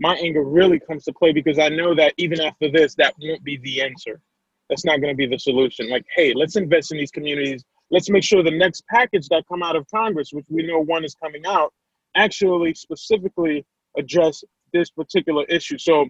[0.00, 3.42] my anger really comes to play because I know that even after this, that won't
[3.42, 4.20] be the answer.
[4.68, 5.88] That's not going to be the solution.
[5.88, 7.64] Like, hey, let's invest in these communities.
[7.90, 11.04] let's make sure the next package that come out of Congress, which we know one
[11.04, 11.72] is coming out,
[12.16, 13.64] actually specifically
[13.96, 15.78] address this particular issue.
[15.78, 16.06] So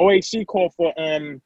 [0.00, 1.40] AOC called for um,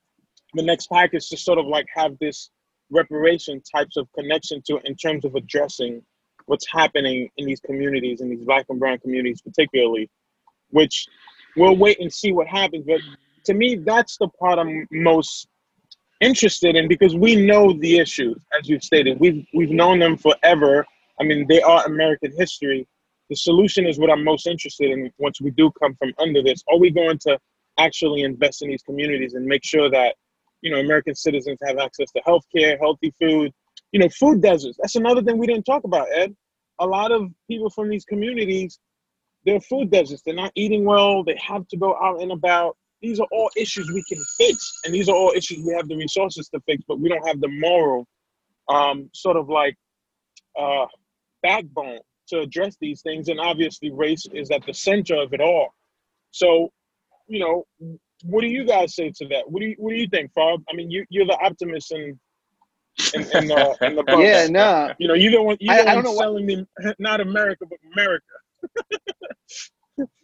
[0.54, 2.50] the next package to sort of like have this
[2.90, 6.02] reparation types of connection to in terms of addressing
[6.46, 10.08] what's happening in these communities, in these black and brown communities particularly,
[10.70, 11.06] which
[11.56, 12.84] we'll wait and see what happens.
[12.86, 13.00] But
[13.44, 15.46] to me, that's the part I'm most
[16.20, 19.18] interested in because we know the issues, as you've stated.
[19.18, 20.86] We've we've known them forever.
[21.20, 22.86] I mean, they are American history.
[23.28, 26.62] The solution is what I'm most interested in once we do come from under this.
[26.70, 27.38] Are we going to
[27.78, 30.14] actually invest in these communities and make sure that,
[30.62, 33.52] you know, American citizens have access to health care, healthy food,
[33.92, 34.76] you know, food deserts.
[34.80, 36.34] That's another thing we didn't talk about, Ed.
[36.80, 38.78] A lot of people from these communities,
[39.44, 40.22] they're food deserts.
[40.24, 41.24] They're not eating well.
[41.24, 44.94] They have to go out and about these are all issues we can fix, and
[44.94, 47.48] these are all issues we have the resources to fix, but we don't have the
[47.48, 48.06] moral,
[48.68, 49.76] um, sort of like
[50.58, 50.86] uh,
[51.42, 53.28] backbone to address these things.
[53.28, 55.68] And obviously, race is at the center of it all.
[56.30, 56.70] So,
[57.26, 57.64] you know,
[58.24, 59.50] what do you guys say to that?
[59.50, 60.62] What do you What do you think, Fob?
[60.70, 62.18] I mean, you you're the optimist and
[63.14, 64.04] in, in, the, in the.
[64.18, 64.92] Yeah, no.
[64.98, 66.66] You know, you don't want you don't I, want selling me
[66.98, 68.24] not America but America.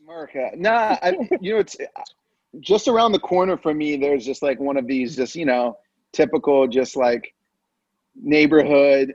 [0.04, 0.50] America.
[0.56, 1.76] Nah, I, you know it's
[2.60, 5.76] just around the corner from me, there's just like one of these, just, you know,
[6.12, 7.34] typical, just like
[8.14, 9.14] neighborhood,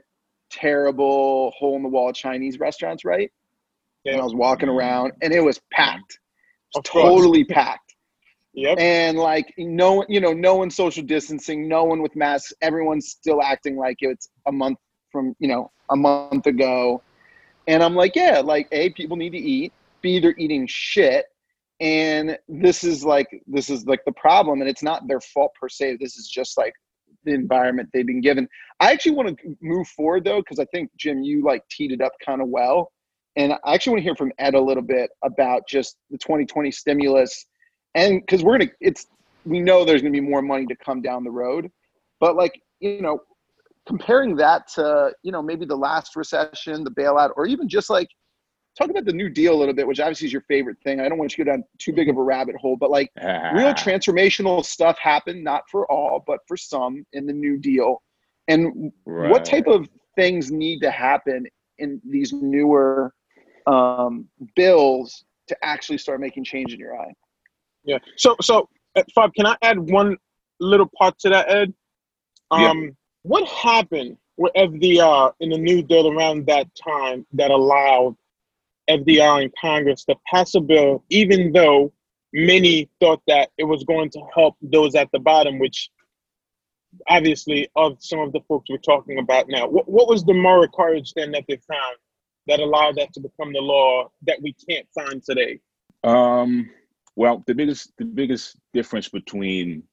[0.50, 3.30] terrible hole in the wall Chinese restaurants, right?
[4.04, 4.12] Yeah.
[4.12, 6.18] And I was walking around and it was packed,
[6.84, 7.94] totally packed.
[8.54, 8.78] Yep.
[8.78, 12.52] And like no, you know, no one social distancing, no one with masks.
[12.60, 14.78] Everyone's still acting like it's a month
[15.10, 17.02] from, you know, a month ago.
[17.66, 19.72] And I'm like, yeah, like a people need to eat.
[20.02, 21.26] B they're eating shit
[21.80, 25.68] and this is like this is like the problem and it's not their fault per
[25.68, 25.98] se.
[26.00, 26.74] This is just like
[27.24, 28.48] the environment they've been given.
[28.80, 32.00] I actually want to move forward though because i think jim you like teed it
[32.00, 32.92] up kind of well.
[33.36, 36.70] And i actually want to hear from ed a little bit about just the 2020
[36.70, 37.46] stimulus.
[37.94, 39.06] And because we're gonna it's
[39.44, 41.70] we know there's gonna be more money to come down the road.
[42.20, 43.20] But like you know
[43.86, 48.08] comparing that to you know maybe the last recession the bailout or even just like
[48.78, 51.00] talk about the New Deal a little bit, which obviously is your favorite thing.
[51.00, 53.10] I don't want you to go down too big of a rabbit hole, but like
[53.22, 58.02] real transformational stuff happened, not for all, but for some in the New Deal.
[58.48, 59.30] And right.
[59.30, 61.46] what type of things need to happen
[61.78, 63.12] in these newer
[63.66, 67.12] um, bills to actually start making change in your eye?
[67.84, 67.98] Yeah.
[68.16, 70.16] So, so uh, Fab, can I add one
[70.60, 71.74] little part to that, Ed?
[72.50, 72.90] Um, yeah.
[73.22, 78.16] What happened with FDR in the New Deal around that time that allowed
[78.88, 81.92] FDR in Congress to pass a bill, even though
[82.32, 85.90] many thought that it was going to help those at the bottom, which
[87.08, 89.66] obviously of some of the folks we're talking about now.
[89.66, 91.96] What, what was the moral courage then that they found
[92.46, 95.60] that allowed that to become the law that we can't find today?
[96.04, 96.68] Um,
[97.16, 99.84] well, the biggest the biggest difference between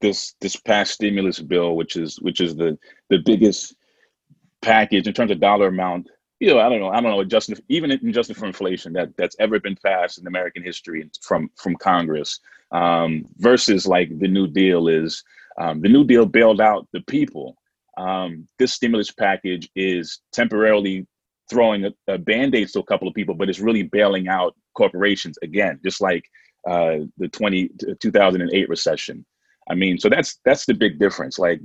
[0.00, 2.78] this this past stimulus bill, which is which is the
[3.10, 3.74] the biggest
[4.62, 6.08] package in terms of dollar amount
[6.40, 9.36] you know, I don't know, I don't know, adjusted even adjusted for inflation that that's
[9.38, 12.40] ever been passed in American history from from Congress,
[12.72, 15.22] um, versus like the New Deal is
[15.60, 17.56] um, the New Deal bailed out the people.
[17.98, 21.06] Um, this stimulus package is temporarily
[21.50, 25.36] throwing a, a band-aid to a couple of people, but it's really bailing out corporations
[25.42, 26.24] again, just like
[26.68, 29.26] uh, the 20, 2008 recession.
[29.68, 31.38] I mean, so that's that's the big difference.
[31.38, 31.60] Like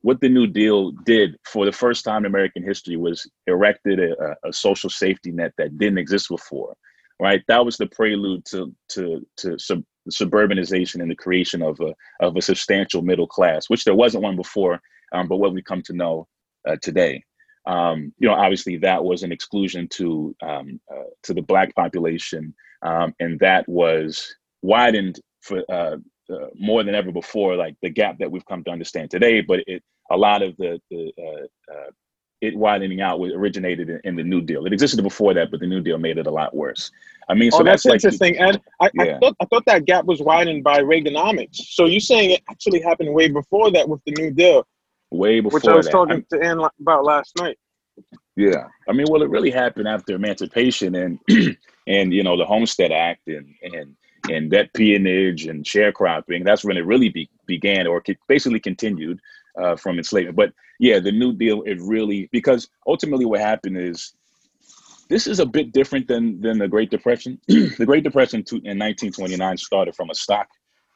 [0.00, 4.36] what the New Deal did for the first time in American history was erected a,
[4.44, 6.74] a, social safety net that didn't exist before,
[7.20, 7.42] right?
[7.48, 12.36] That was the prelude to to to sub, suburbanization and the creation of a of
[12.36, 14.80] a substantial middle class, which there wasn't one before,
[15.12, 16.26] um, but what we come to know
[16.68, 17.22] uh, today.
[17.66, 22.54] Um, you know, obviously that was an exclusion to um, uh, to the black population,
[22.82, 25.96] um, and that was widened for uh,
[26.30, 29.40] uh, more than ever before, like the gap that we've come to understand today.
[29.40, 31.90] But it a lot of the the uh, uh,
[32.40, 34.66] it widening out was originated in, in, the New Deal.
[34.66, 36.90] It existed before that, but the New Deal made it a lot worse.
[37.28, 38.36] I mean, so oh, that's, that's interesting.
[38.38, 39.16] And I, yeah.
[39.16, 41.56] I, thought I thought that gap was widened by Reaganomics.
[41.56, 44.66] So you're saying it actually happened way before that with the New Deal?
[45.10, 45.92] Way before which I was that.
[45.92, 47.56] talking I'm, to Ann about last night.
[48.36, 51.18] Yeah, I mean, well, it really happened after emancipation and
[51.86, 53.96] and you know the Homestead Act and and
[54.30, 56.44] and debt peonage and sharecropping.
[56.44, 59.20] That's when it really be, began or basically continued
[59.60, 60.36] uh, from enslavement.
[60.36, 64.14] But yeah, the New Deal, it really, because ultimately what happened is
[65.08, 67.38] this is a bit different than, than the Great Depression.
[67.48, 70.48] the Great Depression in 1929 started from a stock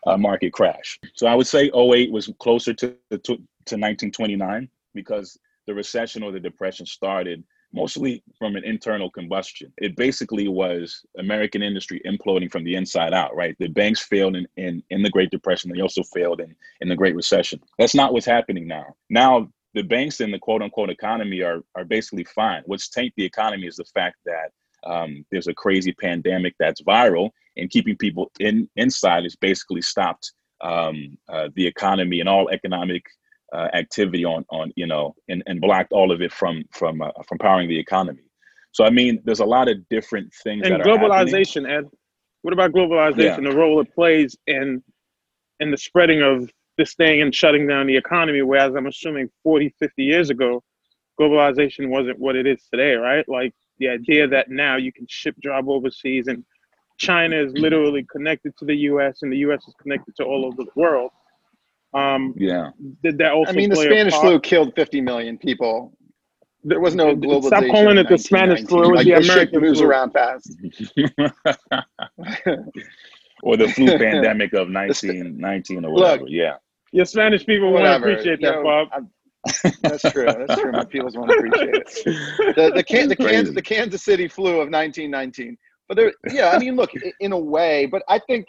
[0.06, 0.98] uh, market crash.
[1.14, 6.32] So I would say 08 was closer to, to, to 1929 because the recession or
[6.32, 9.72] the depression started mostly from an internal combustion.
[9.76, 13.54] It basically was American industry imploding from the inside out, right?
[13.58, 15.70] The banks failed in, in, in the Great Depression.
[15.70, 17.60] They also failed in, in the Great Recession.
[17.78, 18.94] That's not what's happening now.
[19.10, 22.62] Now, the banks in the quote unquote economy are, are basically fine.
[22.66, 24.52] What's tanked the economy is the fact that
[24.84, 30.32] um, there's a crazy pandemic that's viral and keeping people in inside has basically stopped
[30.60, 33.04] um, uh, the economy and all economic
[33.52, 37.10] uh, activity on on you know and, and blocked all of it from from uh,
[37.26, 38.22] from powering the economy.
[38.72, 40.66] So I mean, there's a lot of different things.
[40.66, 41.88] And globalization, Ed.
[42.42, 43.42] What about globalization?
[43.42, 43.50] Yeah.
[43.50, 44.82] The role it plays in
[45.60, 48.42] in the spreading of this thing and shutting down the economy.
[48.42, 50.62] Whereas I'm assuming 40, 50 years ago,
[51.20, 53.28] globalization wasn't what it is today, right?
[53.28, 56.44] Like the idea that now you can ship job overseas and
[56.98, 59.18] China is literally connected to the U.S.
[59.22, 59.62] and the U.S.
[59.68, 61.10] is connected to all over the world.
[61.94, 62.70] Um, yeah.
[63.02, 63.52] Did that also?
[63.52, 65.96] I mean, the Spanish flu killed 50 million people.
[66.64, 67.46] There was no globalization.
[67.46, 68.84] Stop calling it the Spanish flu.
[68.84, 69.88] It was like, the American moves flu.
[69.88, 70.52] around fast.
[73.42, 76.22] or the flu pandemic of 1919 or whatever.
[76.22, 76.56] Look, yeah.
[76.92, 78.88] Your Spanish people won't appreciate that, Bob.
[79.82, 80.26] That's true.
[80.26, 80.72] That's true.
[80.72, 82.56] My people won't appreciate it.
[82.56, 85.56] The the, can, the, Kansas, the Kansas City flu of 1919.
[85.86, 88.48] But there, yeah, I mean, look, in a way, but I think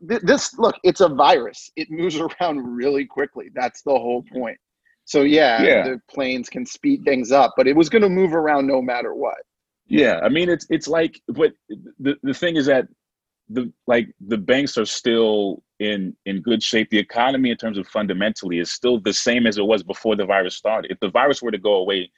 [0.00, 1.70] this look it's a virus.
[1.76, 3.50] It moves around really quickly.
[3.54, 4.58] That's the whole point.
[5.04, 5.82] So yeah, yeah.
[5.88, 9.14] the planes can speed things up but it was going to move around no matter
[9.14, 9.38] what.
[9.86, 11.52] Yeah i mean it's it's like but
[11.98, 12.86] the, the thing is that
[13.48, 16.88] the like the banks are still in in good shape.
[16.90, 20.26] The economy in terms of fundamentally is still the same as it was before the
[20.26, 20.92] virus started.
[20.92, 22.12] If the virus were to go away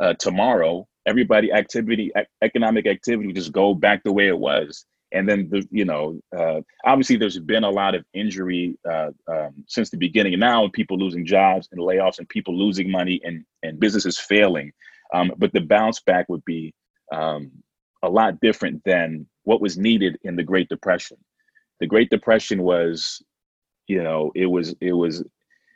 [0.00, 5.28] uh, tomorrow everybody activity economic activity would just go back the way it was and
[5.28, 9.90] then the you know uh, obviously there's been a lot of injury uh, um, since
[9.90, 10.34] the beginning.
[10.34, 14.72] And now people losing jobs and layoffs and people losing money and and businesses failing.
[15.14, 16.74] Um, but the bounce back would be
[17.12, 17.50] um,
[18.02, 21.16] a lot different than what was needed in the great depression.
[21.80, 23.22] The great depression was
[23.86, 25.24] you know it was it was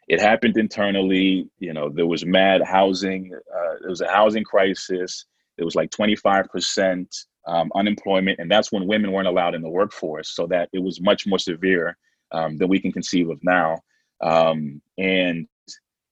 [0.09, 1.49] it happened internally.
[1.59, 5.25] You know there was mad housing uh, there was a housing crisis.
[5.59, 7.15] It was like 25 percent
[7.47, 10.35] um, unemployment, and that's when women weren't allowed in the workforce.
[10.35, 11.97] So that it was much more severe
[12.33, 13.79] um, than we can conceive of now.
[14.23, 15.47] Um, and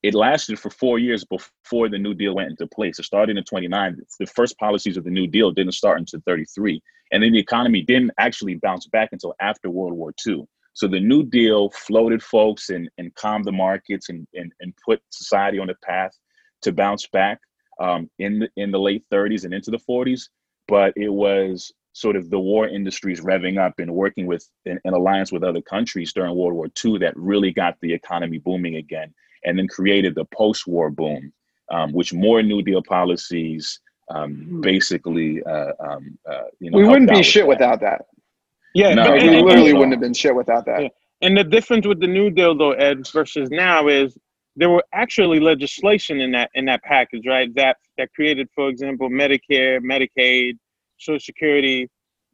[0.02, 2.98] it lasted for four years before the New Deal went into place.
[2.98, 3.98] It started in 29.
[4.18, 6.80] The first policies of the New Deal didn't start until 33.
[7.12, 10.46] And then the economy didn't actually bounce back until after World War II.
[10.72, 15.02] So the New Deal floated folks and, and calmed the markets and, and, and put
[15.10, 16.12] society on a path
[16.62, 17.38] to bounce back
[17.80, 20.28] um, in, the, in the late 30s and into the 40s
[20.70, 25.32] but it was sort of the war industries revving up and working with an, alliance
[25.32, 29.12] with other countries during World War II that really got the economy booming again,
[29.44, 31.32] and then created the post-war boom,
[31.70, 34.60] um, which more New Deal policies um, hmm.
[34.60, 37.48] basically, uh, um, uh, you know, we wouldn't be shit that.
[37.48, 38.06] without that.
[38.74, 40.82] Yeah, no, we literally wouldn't have been shit without that.
[40.82, 40.88] Yeah.
[41.22, 44.16] And the difference with the New Deal, though, Ed, versus now is
[44.60, 47.52] there were actually legislation in that in that package, right?
[47.54, 50.58] That that created, for example, Medicare, Medicaid,
[50.98, 51.88] Social Security.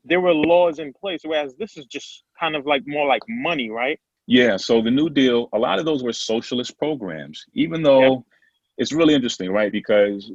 [0.05, 3.71] There were laws in place, whereas this is just kind of like more like money,
[3.71, 3.99] right?
[4.27, 4.57] Yeah.
[4.57, 8.25] So the New Deal, a lot of those were socialist programs, even though
[8.77, 9.71] it's really interesting, right?
[9.71, 10.33] Because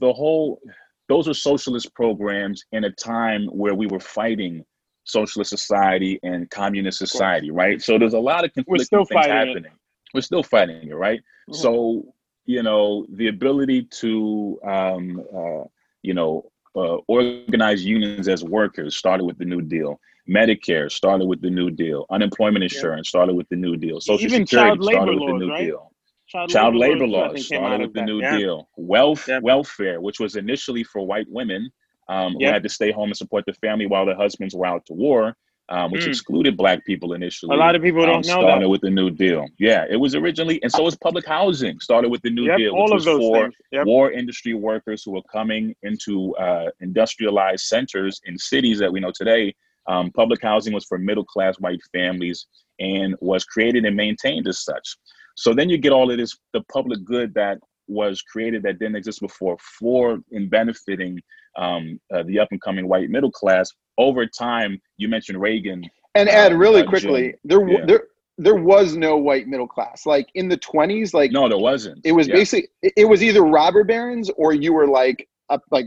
[0.00, 0.60] the whole
[1.08, 4.64] those are socialist programs in a time where we were fighting
[5.04, 7.80] socialist society and communist society, right?
[7.80, 9.64] So there's a lot of conflicting things happening.
[9.66, 9.72] It.
[10.14, 11.20] We're still fighting it, right?
[11.20, 11.54] Mm-hmm.
[11.54, 12.14] So
[12.46, 15.64] you know the ability to um, uh,
[16.02, 20.00] you know uh, organize unions as workers started with the New Deal.
[20.28, 22.06] Medicare started with the New Deal.
[22.10, 23.10] Unemployment insurance yeah.
[23.10, 24.00] started with the New Deal.
[24.00, 25.64] Social Even Security started with laws, the New right?
[25.64, 25.92] Deal.
[26.28, 28.36] Child, child labor, labor laws started with the New yeah.
[28.36, 28.68] Deal.
[28.76, 29.40] Wealth yeah.
[29.42, 31.70] welfare, which was initially for white women
[32.08, 34.86] um, who had to stay home and support the family while their husbands were out
[34.86, 35.36] to war
[35.70, 36.08] um, which mm.
[36.08, 37.54] excluded black people initially.
[37.54, 38.68] A lot of people don't um, know started that.
[38.68, 39.46] with the New Deal.
[39.58, 41.78] Yeah, it was originally, and so was public housing.
[41.80, 43.86] Started with the New yep, Deal, which was for yep.
[43.86, 49.12] war industry workers who were coming into uh, industrialized centers in cities that we know
[49.14, 49.54] today.
[49.86, 52.46] Um, public housing was for middle class white families
[52.80, 54.96] and was created and maintained as such.
[55.36, 58.96] So then you get all of this, the public good that was created that didn't
[58.96, 61.20] exist before for in benefiting
[61.56, 65.84] um, uh, the up and coming white middle class over time, you mentioned Reagan.
[66.14, 67.84] And Ed, uh, really uh, quickly, Jim, there yeah.
[67.86, 68.02] there
[68.38, 70.06] there was no white middle class.
[70.06, 72.00] Like in the twenties, like no, there wasn't.
[72.04, 72.34] It was yeah.
[72.34, 75.86] basically it was either robber barons or you were like a, like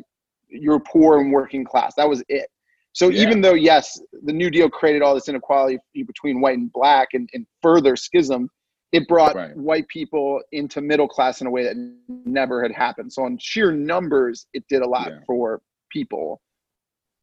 [0.50, 1.96] you're poor and working class.
[1.96, 2.48] That was it.
[2.94, 3.24] So yeah.
[3.24, 7.28] even though yes, the New Deal created all this inequality between white and black and,
[7.34, 8.50] and further schism
[8.94, 9.58] it brought Right.
[9.58, 11.76] white people into middle class in a way that
[12.08, 13.12] never had happened.
[13.12, 15.20] So on sheer numbers, it did a lot Yeah.
[15.26, 16.40] for people.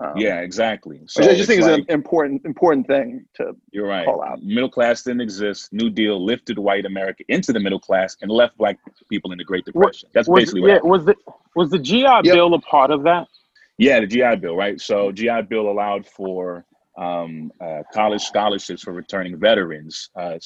[0.02, 1.00] Um, yeah, exactly.
[1.06, 3.52] So I just it's think like- is an important important thing to.
[3.70, 4.06] You're right.
[4.06, 4.42] call out.
[4.42, 5.72] Middle class didn't exist.
[5.72, 8.78] New Deal lifted white America into the middle class and left black
[9.10, 10.08] people in the Great Depression.
[10.14, 10.90] That's Was, basically what yeah, happened.
[10.90, 11.14] was the
[11.54, 12.22] was the GI Yep.
[12.24, 13.28] Bill a part of that?
[13.76, 14.80] Yeah, the GI Bill, right?
[14.80, 16.64] So GI Bill allowed for
[16.98, 20.38] um, uh, college scholarships for returning veterans, uh,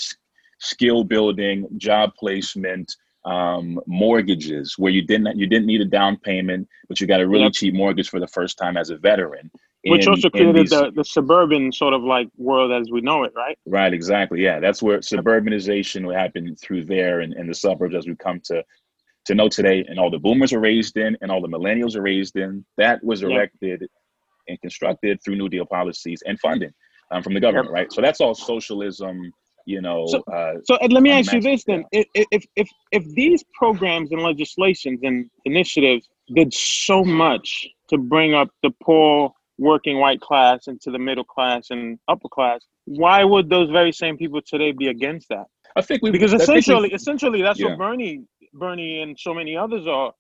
[0.59, 6.69] skill building, job placement, um, mortgages, where you didn't you didn't need a down payment,
[6.89, 7.53] but you got a really Yep.
[7.55, 9.51] cheap mortgage for the first time as a veteran.
[9.87, 13.25] Which In- also created these- the, the suburban sort of like world as we know
[13.25, 13.59] it, right?
[13.67, 14.43] Right, exactly.
[14.43, 18.65] Yeah, that's where suburbanization happened through there and, and the suburbs as we come to
[19.27, 19.85] to know today.
[19.89, 22.65] And all the boomers are raised in, and all the millennials are raised in.
[22.77, 23.87] That was erected
[24.49, 26.73] and constructed through New Deal policies and funding
[27.11, 27.71] um, from the government.
[27.73, 27.91] Right.
[27.93, 29.33] So that's all socialism.
[29.67, 30.07] You know.
[30.07, 34.13] So- uh, So let me ask you this then: if if if if these programs
[34.13, 40.67] and legislations and initiatives did so much to bring up the poor working white class
[40.67, 44.89] into the middle class and upper class, why would those very same people today be
[44.89, 45.47] against that?
[45.77, 47.69] I think we Because think we- essentially, essentially, that's Yeah.
[47.71, 50.13] what Bernie, Bernie, and so many others are,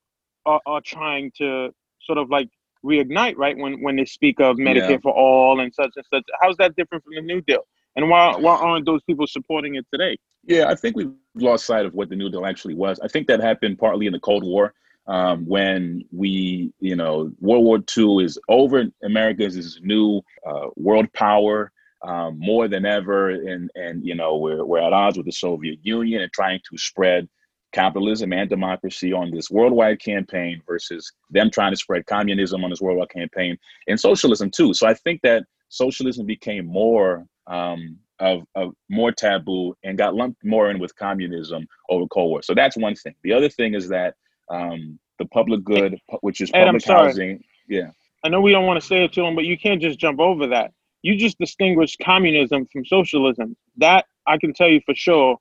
[0.46, 1.70] are are trying to
[2.02, 2.48] sort of like
[2.84, 3.56] reignite, right?
[3.56, 4.98] When when they speak of Medicare Yeah.
[5.06, 7.64] for all and such and such, how's that different from the New Deal?
[7.96, 10.16] And why why aren't those people supporting it today?
[10.46, 13.00] Yeah, I think we've lost sight of what the New Deal actually was.
[13.00, 14.74] I think that happened partly in the Cold War
[15.06, 18.84] um, when we, you know, World War II is over.
[19.02, 24.36] America is this new uh, world power um, more than ever, and and you know
[24.36, 27.28] we're we're at odds with the Soviet Union and trying to spread
[27.72, 32.80] capitalism and democracy on this worldwide campaign versus them trying to spread communism on this
[32.80, 34.72] worldwide campaign and socialism too.
[34.72, 40.44] So I think that socialism became more um, of, of more taboo and got lumped
[40.44, 42.42] more in with communism over Cold War.
[42.42, 43.14] So that's one thing.
[43.22, 44.14] The other thing is that
[44.50, 47.90] um, the public good, which is Ed, public housing, yeah,
[48.24, 50.18] I know we don't want to say it to them, but you can't just jump
[50.18, 50.72] over that.
[51.02, 53.56] You just distinguish communism from socialism.
[53.76, 55.36] That I can tell you for sure.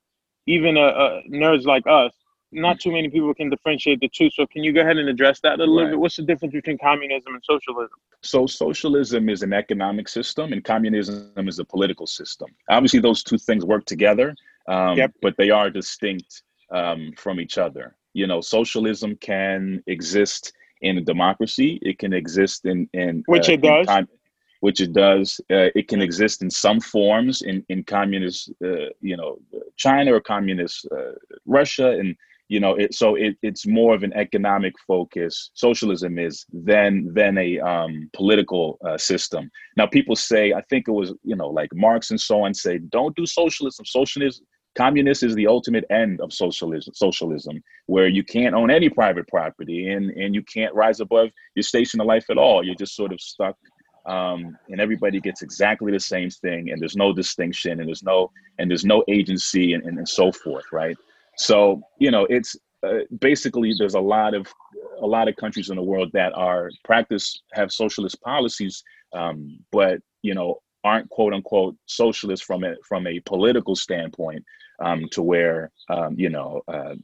[0.45, 2.13] Even uh, uh, nerds like us,
[2.53, 4.29] not too many people can differentiate the two.
[4.31, 5.89] So can you go ahead and address that a little Right.
[5.91, 5.99] bit?
[5.99, 7.97] What's the difference between communism and socialism?
[8.21, 12.49] So socialism is an economic system, and communism is a political system.
[12.69, 14.35] Obviously, those two things work together,
[14.67, 15.11] um, Yep.
[15.21, 17.95] but they are distinct um, from each other.
[18.13, 21.79] You know, socialism can exist in a democracy.
[21.81, 23.87] It can exist in in Which uh, it does.
[23.87, 24.07] com-
[24.61, 25.41] which it does.
[25.51, 29.37] Uh, it can exist in some forms in in communist, uh, you know,
[29.75, 31.13] China or communist uh,
[31.45, 32.15] Russia, and
[32.49, 37.37] you know it so it, it's more of an economic focus socialism is than than
[37.37, 39.49] a um, political uh, system.
[39.77, 42.77] Now people say i think it was you know like marx and so on say
[42.77, 43.85] don't do socialism.
[43.85, 49.27] Socialism communist is the ultimate end of socialism socialism where you can't own any private
[49.27, 52.63] property and and you can't rise above your station of life at all.
[52.63, 53.55] You're just sort of stuck
[54.05, 58.31] um, and everybody gets exactly the same thing and there's no distinction and there's no
[58.59, 60.97] and there's no agency and, and, and so forth right
[61.37, 64.47] so you know, it's uh, basically there's a lot of
[65.01, 69.99] a lot of countries in the world that are practice have socialist policies, um, but
[70.21, 74.43] you know aren't quote unquote socialist from a from a political standpoint,
[74.83, 76.95] um, to where um, you know uh,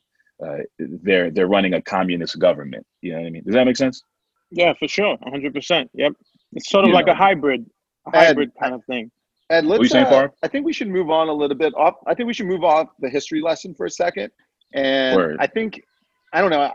[0.45, 2.85] uh, they're they're running a communist government.
[3.01, 3.43] You know what I mean?
[3.45, 4.01] Does that make sense?
[4.51, 5.89] Yeah, for sure, 100%.
[5.93, 6.13] Yep.
[6.53, 7.11] It's sort of You like know.
[7.13, 7.69] a hybrid,
[8.11, 9.11] a Ed, hybrid kind of thing.
[9.49, 9.91] And What you let's.
[9.91, 10.31] saying, uh, Farb?
[10.43, 11.95] I think we should move on a little bit off.
[12.07, 14.31] I think we should move off the history lesson for a second.
[14.73, 15.37] And Word.
[15.39, 15.81] I think,
[16.33, 16.71] I don't know.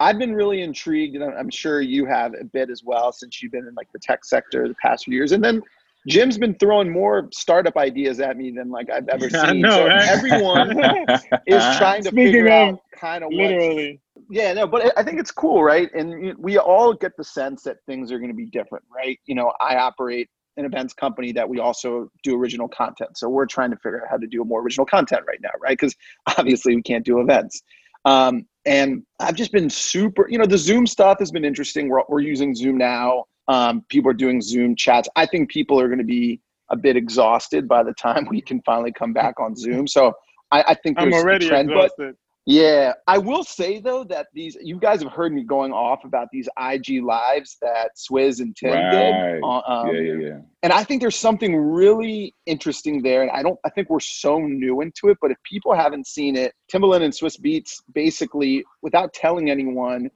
[0.00, 3.52] I've been really intrigued, and I'm sure you have a bit as well, since you've
[3.52, 5.32] been in like the tech sector the past few years.
[5.32, 5.60] And then
[6.06, 9.40] Jim's been throwing more startup ideas at me than like I've ever seen.
[9.40, 10.08] I know, so right?
[10.08, 10.70] everyone
[11.46, 14.00] is trying to Speaking figure out kind of Literally.
[14.30, 15.92] yeah, no, but I think it's cool, right?
[15.94, 19.18] And we all get the sense that things are going to be different, right?
[19.26, 20.28] You know, I operate
[20.58, 23.16] an events company that we also do original content.
[23.16, 25.78] So we're trying to figure out how to do more original content right now, right?
[25.78, 25.94] Because
[26.38, 27.62] obviously we can't do events.
[28.04, 31.88] Um, and I've just been super, you know, the Zoom stuff has been interesting.
[31.88, 33.24] We're, we're using Zoom now.
[33.46, 35.08] Um, people are doing Zoom chats.
[35.16, 36.40] I think people are going to be
[36.70, 39.86] a bit exhausted by the time we can finally come back on Zoom.
[39.86, 40.12] So
[40.50, 42.16] I, I think I'm there's a already trend, but exhausted.
[42.50, 46.28] Yeah, I will say though that these you guys have heard me going off about
[46.32, 48.90] these IG lives that Swizz and Tim Right.
[48.90, 50.38] did, uh, um, yeah, yeah, yeah.
[50.62, 53.20] and I think there's something really interesting there.
[53.20, 56.36] And I don't, I think we're so new into it, but if people haven't seen
[56.36, 60.08] it, Timbaland and Swizz Beatz basically, without telling anyone,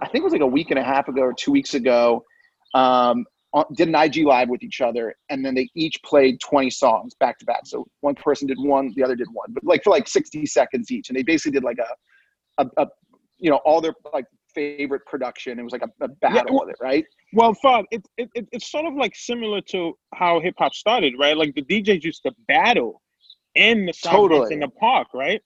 [0.00, 2.22] I think it was like a week and a half ago or two weeks ago,
[2.74, 3.24] um,
[3.74, 7.38] did an IG live with each other, and then they each played 20 songs back
[7.38, 7.62] to back.
[7.64, 10.90] So one person did one, the other did one, but like for like 60 seconds
[10.90, 12.86] each, and they basically did like a, a, a
[13.38, 14.24] you know, all their like
[14.54, 15.58] favorite production.
[15.58, 17.04] It was like a, a battle Yeah, well- with it, right?
[17.34, 21.14] Well, Fab, it, it, it, it's sort of like similar to how hip hop started,
[21.18, 21.34] right?
[21.36, 23.00] Like the DJs used to battle
[23.54, 24.52] in the Totally.
[24.52, 25.40] in the park, right?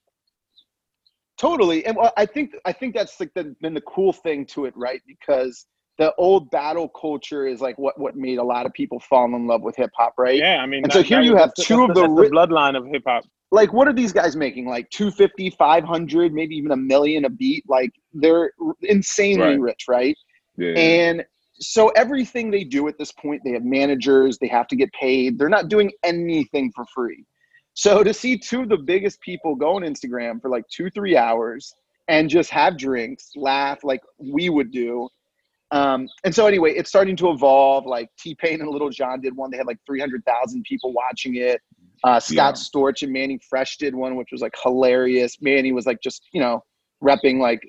[1.37, 4.65] Totally, and well, I think I think that's like the, been the cool thing to
[4.65, 5.01] it, right?
[5.07, 5.65] Because
[5.97, 9.47] the old battle culture is like what what made a lot of people fall in
[9.47, 10.37] love with hip hop, right?
[10.37, 13.03] Yeah, I mean, And so here you have two of the ri- bloodline of hip
[13.05, 13.23] hop.
[13.49, 14.67] Like, what are these guys making?
[14.67, 17.63] Like 250, 500, maybe even a million a beat.
[17.67, 19.59] Like, they're insanely Right.
[19.59, 20.17] rich, right?
[20.57, 20.73] Yeah.
[20.77, 21.25] And
[21.59, 25.39] so everything they do at this point, they have managers, they have to get paid.
[25.39, 27.25] They're not doing anything for free.
[27.73, 31.15] So to see two of the biggest people go on Instagram for like two, three
[31.15, 31.73] hours
[32.07, 35.07] and just have drinks, laugh like we would do.
[35.71, 37.85] Um, and so anyway, it's starting to evolve.
[37.85, 39.51] Like T Pain and Lil Jon did one.
[39.51, 41.61] They had like 300,000 people watching it.
[42.03, 45.35] Uh, Scott Storch and Mannie Fresh did one, which was like hilarious.
[45.41, 46.63] Manny was like just, you know,
[47.03, 47.59] repping like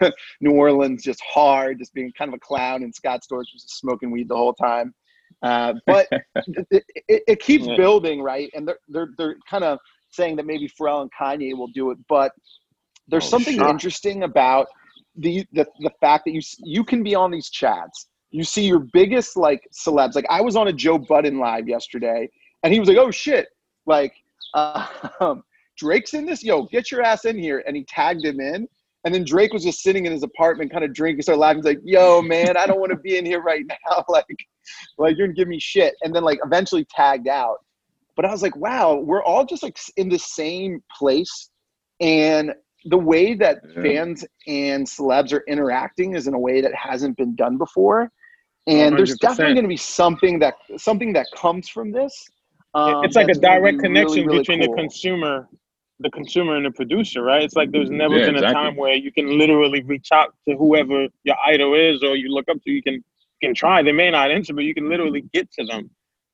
[0.40, 2.82] New Orleans just hard, just being kind of a clown.
[2.82, 4.92] And Scott Storch was just smoking weed the whole time.
[5.42, 6.08] Uh, but
[6.70, 7.76] it, it, it keeps Yeah.
[7.76, 8.50] building, right?
[8.54, 9.78] And they're they're they're kind of
[10.10, 12.32] saying that maybe Pharrell and Kanye will do it, but
[13.08, 13.66] there's Oh, something shit.
[13.68, 14.66] interesting about
[15.16, 18.06] the, the the fact that you you can be on these chats.
[18.30, 20.14] You see your biggest like celebs.
[20.14, 22.28] Like I was on a Joe Budden live yesterday,
[22.62, 23.48] and he was like, "Oh shit!"
[23.86, 24.14] Like
[24.54, 24.86] uh,
[25.76, 26.44] Drake's in this.
[26.44, 27.64] Yo, get your ass in here!
[27.66, 28.68] And he tagged him in.
[29.04, 31.58] And then Drake was just sitting in his apartment, kind of drinking, started laughing.
[31.58, 34.04] He's like, "Yo, man, I don't want to be in here right now.
[34.08, 34.26] like,
[34.98, 37.56] like you're gonna give me shit." And then like eventually tagged out.
[38.14, 41.50] But I was like, "Wow, we're all just like in the same place."
[42.00, 42.52] And
[42.86, 43.82] the way that Yeah.
[43.82, 48.10] fans and celebs are interacting is in a way that hasn't been done before.
[48.66, 49.20] And there's 100%.
[49.20, 52.28] definitely going to be something that something that comes from this.
[52.74, 54.74] Um, it's like a direct be connection really, really between cool.
[54.74, 55.48] the consumer
[56.00, 58.94] the consumer and the producer right it's like there's never Yeah, been a time where
[58.94, 62.70] you can literally reach out to whoever your idol is or you look up to
[62.70, 63.02] you can you
[63.42, 65.90] can try they may not answer but you can literally get to them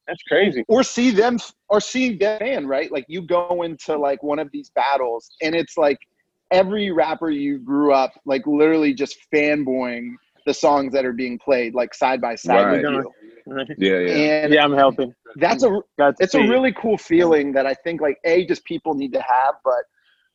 [0.06, 1.36] that's crazy or see them
[1.68, 5.54] or seeing them fan right like you go into like one of these battles and
[5.54, 5.98] it's like
[6.50, 10.10] every rapper you grew up like literally just fanboying
[10.46, 12.92] the songs that are being played like side by side with Right.
[12.92, 13.12] you
[13.78, 14.42] yeah, yeah.
[14.44, 17.74] and yeah i'm helping that's a Got to it's a really cool feeling that I
[17.74, 19.84] think like a just people need to have, but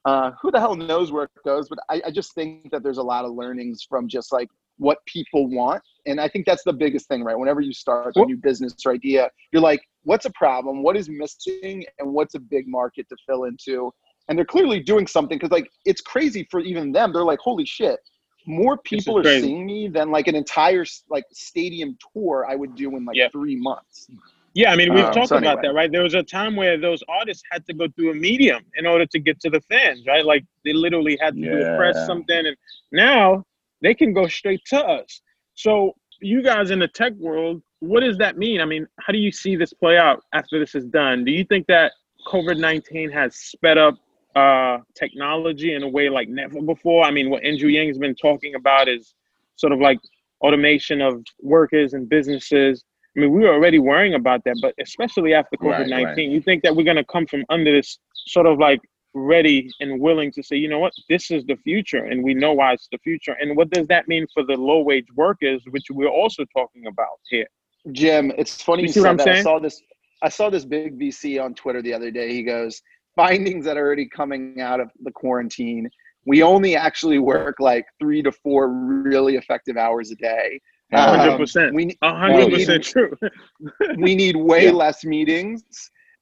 [0.05, 1.69] uh, who the hell knows where it goes?
[1.69, 4.47] But I, I just think that there's a lot of learnings from just like
[4.77, 7.37] what people want, and I think that's the biggest thing, right?
[7.37, 10.81] Whenever you start a new business or idea, you're like, what's a problem?
[10.83, 11.83] What is missing?
[11.99, 13.91] And what's a big market to fill into?
[14.31, 17.11] And they're clearly doing something because like it's crazy for even them.
[17.11, 17.99] They're like, holy shit.
[18.45, 19.41] More people are crazy.
[19.41, 23.27] seeing me than like an entire like stadium tour I would do in like Yeah.
[23.29, 24.07] three months.
[24.53, 25.61] Yeah, I mean, we've Um, talked so about anyway.
[25.63, 25.91] that, right?
[25.91, 29.05] There was a time where those artists had to go through a medium in order
[29.05, 30.25] to get to the fans, right?
[30.25, 32.55] Like they literally had to do a press something, and
[32.93, 33.43] now
[33.81, 35.21] they can go straight to us.
[35.55, 38.61] So, you guys in the tech world, what does that mean?
[38.61, 41.25] I mean, how do you see this play out after this is done?
[41.25, 41.91] Do you think that
[42.27, 43.95] COVID nineteen has sped up
[44.35, 47.03] uh, technology in a way like never before?
[47.03, 49.13] I mean, what Andrew Yang's been talking about is
[49.55, 49.99] sort of like
[50.41, 52.83] automation of workers and businesses.
[53.15, 56.63] I mean, we were already worrying about that, but especially after COVID 19, you think
[56.63, 58.79] that we're going to come from under this sort of like
[59.13, 62.53] ready and willing to say, you know what, this is the future, and we know
[62.53, 63.35] why it's the future.
[63.41, 67.19] And what does that mean for the low wage workers, which we're also talking about
[67.29, 67.47] here?
[67.91, 69.39] Jim, it's funny You you, see what said I'm that.
[69.39, 69.81] I saw this.
[70.23, 72.31] I saw this big VC on Twitter the other day.
[72.31, 72.81] He goes,
[73.15, 75.89] findings that are already coming out of the quarantine.
[76.25, 80.59] We only actually work like three to four really effective hours a day.
[80.93, 81.73] Um, hundred percent.
[81.73, 83.15] We A hundred percent true.
[83.97, 84.71] we need way Yeah.
[84.71, 85.63] less meetings,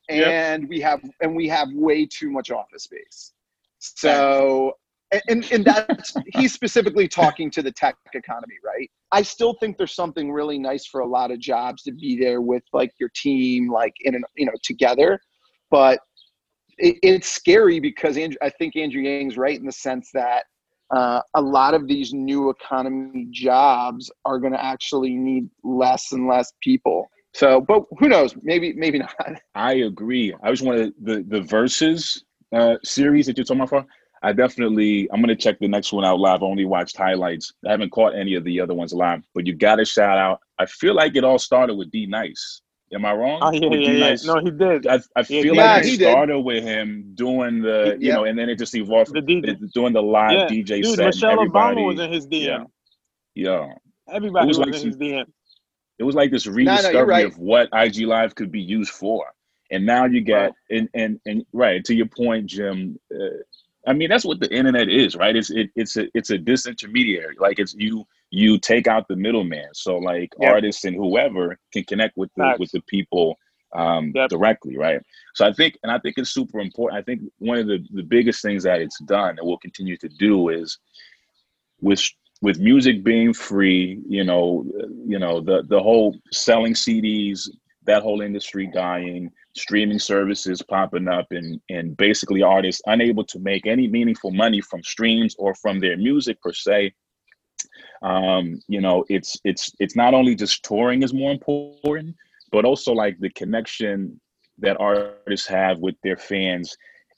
[0.09, 0.27] Yep.
[0.27, 3.33] and we have and we have way too much office space.
[3.79, 4.73] So.
[5.11, 8.87] And, and, and that's he's specifically talking to the tech economy, right?
[9.11, 12.41] I still think there's something really nice for a lot of jobs to be there
[12.41, 15.19] with like your team, like in an you know together.
[15.71, 15.99] But
[16.80, 20.45] it, it's scary because Andrew, I think Andrew Yang's right in the sense that
[20.91, 26.27] uh, a lot of these new economy jobs are going to actually need less and
[26.27, 27.09] less people.
[27.36, 28.34] So, but who knows?
[28.41, 29.15] Maybe, maybe not.
[29.55, 30.34] I agree.
[30.41, 32.23] I was one of the the verses
[32.55, 33.86] uh, series that you're talking about.
[34.23, 36.41] I definitely I'm gonna check the next one out live.
[36.41, 37.53] I only watched highlights.
[37.67, 40.39] I haven't caught any of the other ones live, but you got to shout out.
[40.57, 42.61] I feel like it all started with D Nice.
[42.93, 43.41] Am I wrong?
[43.41, 44.09] Oh yeah, With yeah, yeah.
[44.11, 44.23] Nice?
[44.23, 44.87] No, he did.
[44.87, 46.07] I, I feel Yeah, like he it did.
[46.09, 48.15] started with him doing the, you Yep.
[48.15, 49.57] know, and then it just evolved The DJ.
[49.73, 50.45] doing the live Yeah.
[50.45, 51.05] DJ Dude, set.
[51.05, 52.45] Michelle everybody, Obama was in his DM.
[52.45, 52.65] Yeah.
[53.35, 53.73] yeah.
[54.11, 55.25] Everybody was was, like in his DM.
[55.99, 57.25] It was like this rediscovery right.
[57.25, 59.25] of what IG Live could be used for.
[59.71, 60.53] And now you get Right.
[60.71, 62.99] and and and right to your point, Jim.
[63.13, 63.43] Uh,
[63.88, 65.36] I mean, that's what the internet is, right?
[65.36, 67.39] It's it, it's a it's a disintermediary.
[67.39, 69.69] Like it's you you take out the middleman.
[69.73, 70.51] So like Yep.
[70.51, 72.59] artists and whoever can connect with the Facts.
[72.59, 73.38] with the people
[73.73, 74.30] um, Yep.
[74.30, 75.01] directly, right?
[75.36, 76.99] So I think, and I think it's super important.
[76.99, 80.09] I think one of the the biggest things that it's done and will continue to
[80.09, 80.77] do is
[81.82, 82.03] with
[82.41, 84.65] with music being free, you know,
[85.05, 87.49] you know the the whole selling CDs,
[87.86, 93.65] that whole industry dying, streaming services popping up, and and basically artists unable to make
[93.65, 96.93] any meaningful money from streams or from their music per se.
[98.01, 102.15] Um, you know, it's it's it's not only just touring is more important,
[102.51, 104.19] but also like the connection
[104.59, 106.75] that artists have with their fans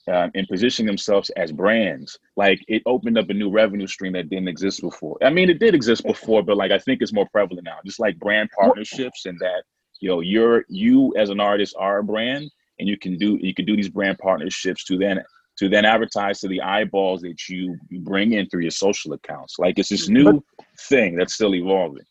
[0.08, 2.18] um, and positioning themselves as brands.
[2.36, 5.16] Like it opened up a new revenue stream that didn't exist before.
[5.22, 7.78] I mean, it did exist before, but like I think it's more prevalent now.
[7.84, 9.64] Just like brand partnerships and that
[10.02, 13.54] you know you're you as an artist are a brand, and you can do you
[13.54, 15.22] can do these brand partnerships to then
[15.58, 19.58] to then advertise to the eyeballs that you, you bring in through your social accounts.
[19.58, 20.42] Like it's this new
[20.88, 22.04] thing that's still evolving.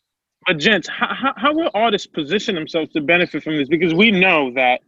[0.46, 3.68] But gents, how, how, how will artists position themselves to benefit from this?
[3.68, 4.80] Because we know that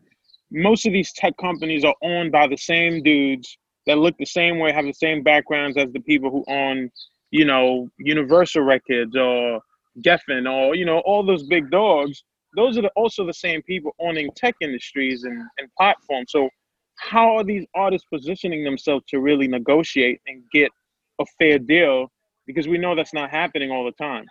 [0.52, 4.60] most of these tech companies are owned by the same dudes that look the same
[4.60, 6.90] way, have the same backgrounds as the people who own,
[7.32, 9.60] you know, Universal Records or
[10.00, 12.24] Geffen or you know all those big dogs.
[12.56, 16.30] Those are the, also the same people owning tech industries and, and platforms.
[16.30, 16.48] So
[16.96, 20.70] how are these artists positioning themselves to really negotiate and get
[21.20, 22.10] a fair deal?
[22.46, 24.26] Because we know that's not happening all the time.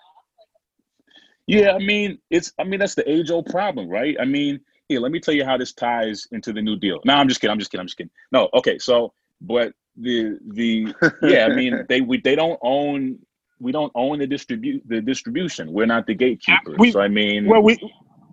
[1.47, 4.15] Yeah, I mean, it's I mean that's the age old problem, right?
[4.19, 6.99] I mean, here, let me tell you how this ties into the new deal.
[7.05, 7.51] No, I'm just kidding.
[7.51, 7.81] I'm just kidding.
[7.81, 8.11] I'm just kidding.
[8.31, 8.77] No, okay.
[8.79, 13.19] So, but the the yeah, I mean, they we they don't own
[13.59, 15.71] we don't own the distribute the distribution.
[15.73, 16.77] We're not the gatekeepers.
[16.77, 17.77] We- so I mean, Well, we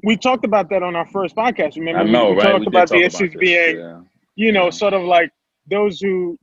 [0.03, 1.76] we talked about that on our first podcast.
[1.76, 2.42] Remember, I We- know, we, right?
[2.53, 4.01] talked We about the talk issues this, being, yeah.
[4.36, 4.70] you know, Yeah.
[4.70, 5.30] sort of like
[5.66, 6.38] those who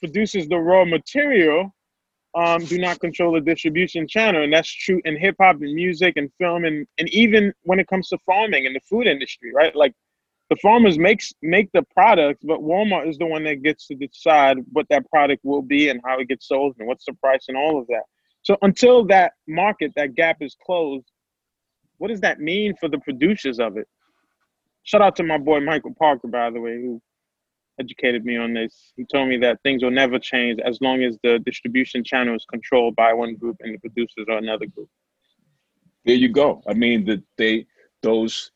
[0.00, 1.72] produces the raw material
[2.34, 6.12] um, do not control the distribution channel, and that's true in hip hop and music
[6.16, 9.74] and film and and even when it comes to farming and the food industry, right?
[9.74, 9.92] Like
[10.50, 14.58] the farmers makes make the products, but Walmart is the one that gets to decide
[14.72, 17.56] what that product will be and how it gets sold and what's the price and
[17.56, 18.02] all of that.
[18.42, 21.10] So until that market, that gap is closed,
[21.98, 23.86] what does that mean for the producers of it?
[24.84, 27.00] Shout out to my boy Michael Parker, by the way, who
[27.78, 28.92] educated me on this.
[28.96, 32.44] He told me that things will never change as long as the distribution channel is
[32.50, 34.88] controlled by one group and the producers are another group.
[36.04, 36.62] There you go.
[36.66, 37.66] I mean, that they
[38.02, 38.50] those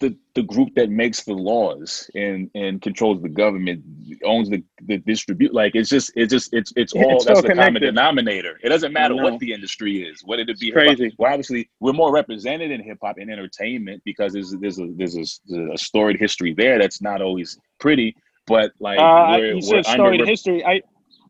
[0.00, 3.82] the the group that makes the laws and and controls the government
[4.24, 5.54] owns the the distribute.
[5.54, 8.58] Like it's just it's just it's it's all it's that's the common denominator.
[8.62, 9.24] It doesn't matter know.
[9.24, 10.96] what the industry is, whether it be It's hip-hop.
[10.96, 11.14] crazy.
[11.18, 15.16] Well, obviously we're more represented in hip hop and entertainment because there's there's a there's
[15.16, 18.16] a, there's a storied history there that's not always pretty.
[18.46, 20.64] But like Uh, we're, you said storied history.
[20.64, 20.80] I,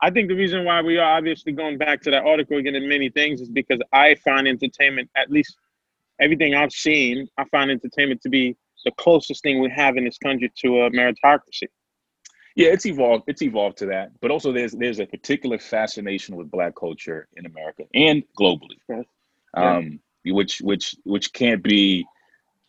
[0.01, 2.89] I think the reason why we are obviously going back to that article again in
[2.89, 5.57] many things is because I find entertainment, at least
[6.21, 10.19] everything I've seen, I find entertainment to be the closest thing we have in this
[10.19, 11.69] country to a meritocracy.
[12.57, 13.25] Yeah, it's evolved.
[13.27, 14.13] It's evolved to that.
[14.21, 18.79] But also, there's there's a particular fascination with Black culture in America and globally.
[18.89, 19.03] Yeah.
[19.55, 22.07] um, which which which can't be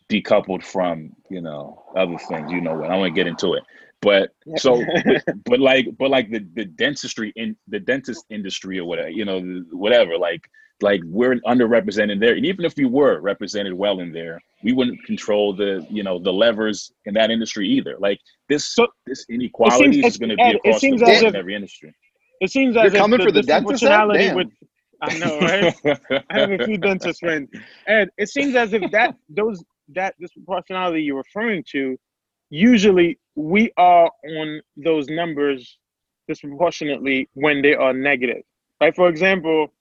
[0.08, 2.52] decoupled from you know other things.
[2.52, 2.90] You know what?
[2.90, 3.64] I want to get into it.
[4.00, 8.84] But so, but, but like, but like the the dentistry in the dentist industry or
[8.84, 9.40] whatever, you know,
[9.70, 10.18] whatever.
[10.18, 10.48] Like,
[10.82, 15.02] like we're underrepresented there, and even if we were represented well in there, we wouldn't
[15.04, 17.96] control the you know the levers in that industry either.
[17.98, 21.14] Like this So- this inequality it's- is going to be it across the seems board
[21.14, 21.94] as in every industry.
[22.40, 23.88] It seems You're as if coming the for the dentist, Ed?
[23.88, 24.48] disproportionality with
[25.04, 25.74] I know, right?
[26.30, 27.50] I have a few dentist friends,
[27.88, 31.98] and it seems as if that those that disproportionality you're referring to,
[32.50, 35.78] usually we are on those numbers
[36.28, 38.42] disproportionately when they are negative.
[38.80, 39.72] Like for example,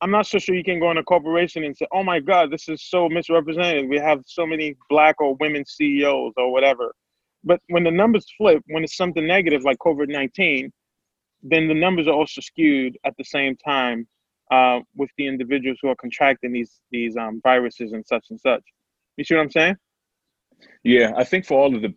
[0.00, 2.50] I'm not so sure you can go in a corporation and say, "Oh my God,
[2.50, 3.88] this is so misrepresented.
[3.88, 6.94] We have so many black or women CEOs or whatever."
[7.44, 10.72] But when the numbers flip, when it's something negative like COVID nineteen,
[11.42, 14.06] then the numbers are also skewed at the same time
[14.50, 18.62] uh, with the individuals who are contracting these these um, viruses and such and such.
[19.16, 19.76] You see what I'm saying?
[20.84, 21.94] Yeah, I think for all of the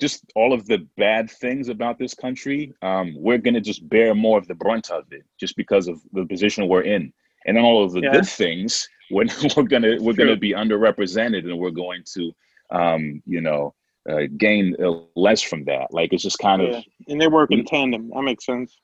[0.00, 4.38] just all of the bad things about this country, um, we're gonna just bear more
[4.38, 7.12] of the brunt of it, just because of the position we're in.
[7.46, 8.12] And then all of the Yeah.
[8.12, 9.26] good things, we're,
[9.56, 10.24] we're gonna we're True.
[10.26, 12.32] gonna be underrepresented, and we're going to,
[12.70, 13.74] um, you know,
[14.08, 15.92] uh, gain uh, less from that.
[15.92, 18.10] Like it's just kind of And they work in tandem.
[18.10, 18.78] That makes sense.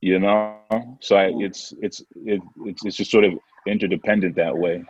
[0.00, 0.58] you know.
[1.00, 3.34] So I, it's it's it, it's it's just sort of
[3.66, 4.84] interdependent that way.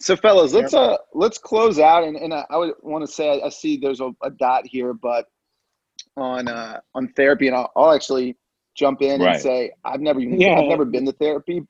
[0.00, 3.28] So, fellas, let's uh let's close out, and, and I, I would want to say
[3.28, 5.26] I, I see there's a, a, dot here, but
[6.16, 8.36] on uh on therapy, and I'll, I'll actually
[8.74, 9.34] jump in right.
[9.34, 10.58] and say I've never even yeah.
[10.58, 11.62] I've never been to therapy,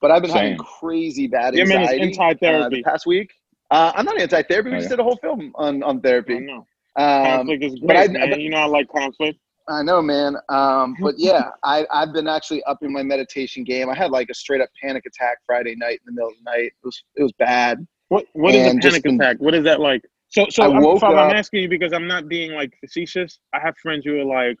[0.00, 0.52] but I've been Same.
[0.52, 2.64] having crazy bad anxiety yeah, anti-therapy.
[2.64, 3.32] Uh, the past week.
[3.70, 4.70] Uh, I'm not anti-therapy.
[4.70, 6.36] We oh, just did a whole film on on therapy.
[6.36, 6.66] I know.
[6.96, 8.30] Um, conflict is great, but I, man.
[8.30, 9.38] But, you know I like conflict.
[9.68, 10.36] I know, man.
[10.48, 13.88] Um, but yeah, I, I've been actually upping my meditation game.
[13.88, 16.50] I had like a straight up panic attack Friday night in the middle of the
[16.50, 16.66] night.
[16.66, 17.86] It was it was bad.
[18.08, 19.36] What what is a panic attack?
[19.38, 20.02] What is that like?
[20.28, 23.38] So so I'm, I'm, asking you because I'm not being like facetious.
[23.54, 24.56] I have friends who are like,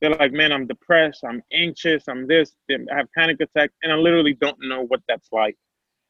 [0.00, 3.96] they're like, man, I'm depressed, I'm anxious, I'm this, I have panic attacks, and I
[3.96, 5.56] literally don't know what that's like.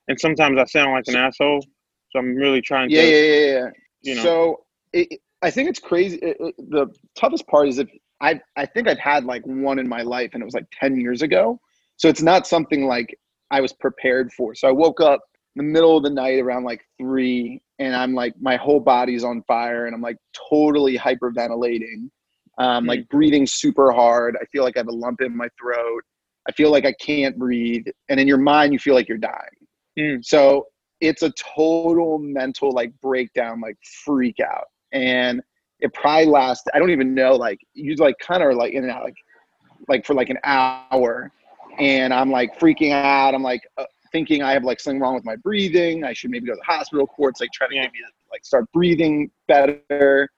[0.09, 1.65] And sometimes I sound like an asshole.
[2.11, 3.09] So I'm really trying yeah, to.
[3.09, 3.71] Yeah, yeah, yeah.
[4.03, 4.23] You know.
[4.23, 4.61] So
[4.93, 6.19] it, I think it's crazy.
[6.19, 6.87] It, it, the
[7.19, 7.89] toughest part is if
[8.21, 11.01] I I think I've had like one in my life, and it was like ten
[11.01, 11.61] years ago.
[11.97, 13.17] So it's not something like
[13.51, 14.55] I was prepared for.
[14.55, 15.21] So I woke up
[15.57, 19.25] in the middle of the night around like three, and I'm like my whole body's
[19.25, 20.17] on fire, and I'm like
[20.51, 22.11] totally hyperventilating,
[22.59, 24.37] um, mm like breathing super hard.
[24.41, 26.03] I feel like I have a lump in my throat.
[26.49, 29.67] I feel like I can't breathe, and in your mind you feel like you're dying.
[29.99, 30.25] Mm.
[30.25, 30.67] So
[31.01, 35.43] it's a total mental like breakdown, like freak out, and
[35.81, 36.65] it probably lasts.
[36.75, 37.35] I don't even know.
[37.35, 39.17] Like you like kind of like in and out, like
[39.89, 41.31] like for like an hour,
[41.79, 43.35] and I'm like freaking out.
[43.35, 46.05] I'm like uh, thinking I have like something wrong with my breathing.
[46.05, 47.07] I should maybe go to the hospital.
[47.07, 50.29] Courts like trying to get me to like start breathing better.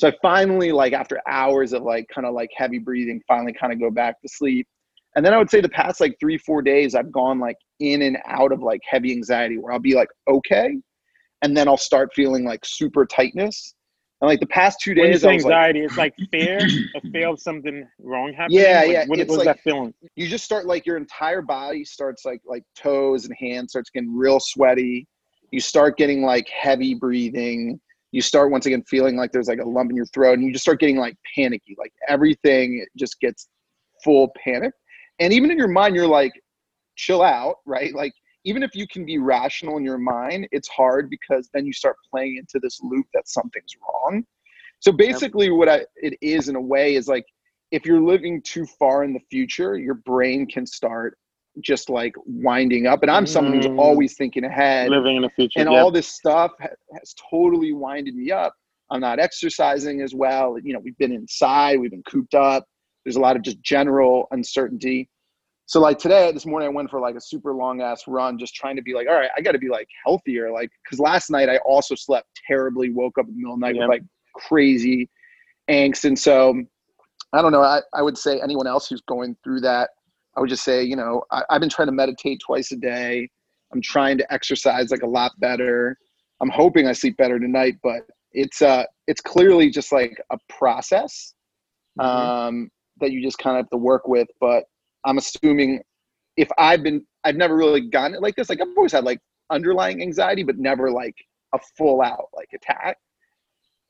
[0.00, 3.70] So I finally like after hours of like kind of like heavy breathing, finally kind
[3.70, 4.66] of go back to sleep.
[5.14, 8.00] And then I would say the past like three, four days, I've gone like in
[8.00, 10.78] and out of like heavy anxiety where I'll be like, okay.
[11.42, 13.74] And then I'll start feeling like super tightness.
[14.22, 16.58] And like the past two days, anxiety, like, it's like fear,
[16.96, 18.60] a fear of something wrong happening.
[18.60, 19.04] Yeah, like, yeah.
[19.06, 19.92] What, it's like, that feeling?
[20.16, 24.16] You just start like your entire body starts like like toes and hands starts getting
[24.16, 25.06] real sweaty.
[25.50, 27.78] You start getting like heavy breathing.
[28.12, 30.52] You start once again feeling like there's like a lump in your throat, and you
[30.52, 31.76] just start getting like panicky.
[31.78, 33.48] Like everything just gets
[34.02, 34.72] full panic.
[35.18, 36.32] And even in your mind, you're like,
[36.96, 37.94] chill out, right?
[37.94, 38.12] Like
[38.44, 41.96] even if you can be rational in your mind, it's hard because then you start
[42.10, 44.24] playing into this loop that something's wrong.
[44.80, 45.54] So basically, yep.
[45.56, 47.26] what I, it is in a way is like
[47.70, 51.16] if you're living too far in the future, your brain can start
[51.60, 53.02] just like winding up.
[53.02, 53.78] And I'm someone who's mm.
[53.78, 55.82] always thinking ahead, living in the future, and yep.
[55.82, 58.54] all this stuff has totally winded me up.
[58.90, 60.58] I'm not exercising as well.
[60.62, 62.64] You know, we've been inside, we've been cooped up.
[63.04, 65.08] There's a lot of just general uncertainty.
[65.66, 68.54] So like today, this morning, I went for like a super long ass run, just
[68.54, 70.50] trying to be like, all right, I got to be like healthier.
[70.50, 73.66] Like, cause last night I also slept terribly, woke up in the middle of the
[73.66, 73.82] night yep.
[73.82, 74.02] with like
[74.34, 75.08] crazy
[75.70, 76.04] angst.
[76.04, 76.60] And so
[77.32, 77.62] I don't know.
[77.62, 79.90] I, I would say anyone else who's going through that,
[80.40, 83.28] I would just say, you know, I, I've been trying to meditate twice a day.
[83.74, 85.98] I'm trying to exercise like a lot better.
[86.40, 91.34] I'm hoping I sleep better tonight, but it's uh it's clearly just like a process
[92.00, 92.08] mm-hmm.
[92.08, 92.70] um
[93.00, 94.28] that you just kind of have to work with.
[94.40, 94.64] But
[95.04, 95.82] I'm assuming
[96.38, 98.48] if I've been, I've never really gotten it like this.
[98.48, 99.20] Like I've always had like
[99.50, 101.16] underlying anxiety, but never like
[101.54, 102.96] a full out like attack.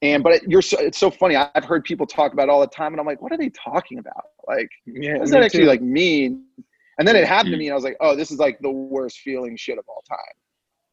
[0.02, 1.36] And but you're so it's so funny.
[1.36, 3.98] I've heard people talk about all the time, and I'm like, what are they talking
[3.98, 4.24] about?
[4.48, 5.66] Like, yeah, what does that actually too.
[5.66, 6.44] like mean?
[6.98, 8.70] And then it happened to me, and I was like, oh, this is like the
[8.70, 10.18] worst feeling shit of all time.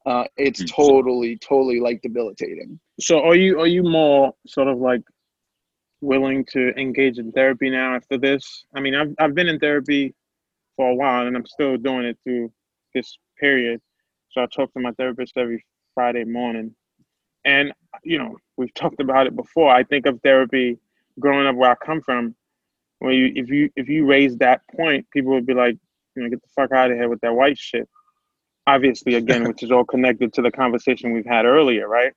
[0.06, 0.74] Uh, it's mm.
[0.74, 2.78] totally, totally like debilitating.
[3.00, 5.02] So are you are you more sort of like
[6.00, 8.64] willing to engage in therapy now after this.
[8.74, 10.14] I mean, I've I've been in therapy
[10.76, 12.52] for a while, and I'm still doing it through
[12.94, 13.80] this period.
[14.30, 16.74] So I talk to my therapist every Friday morning,
[17.48, 17.72] and
[18.04, 19.70] you know, we've talked about it before.
[19.70, 20.78] I think of therapy
[21.18, 22.34] growing up where I come from.
[22.98, 25.76] When you if you if you raise that point, people would be like,
[26.14, 27.88] you know, get the fuck out of here with that white shit.
[28.66, 32.12] Obviously, again, which is all connected to the conversation we've had earlier, right?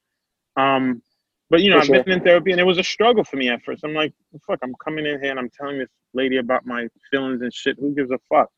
[0.57, 1.01] Um,
[1.49, 2.03] but you know, For I've sure.
[2.03, 3.83] been in therapy, and it was a struggle for me at first.
[3.83, 4.13] I'm like,
[4.45, 7.77] fuck, I'm coming in here and I'm telling this lady about my feelings and shit.
[7.79, 8.49] Who gives a fuck?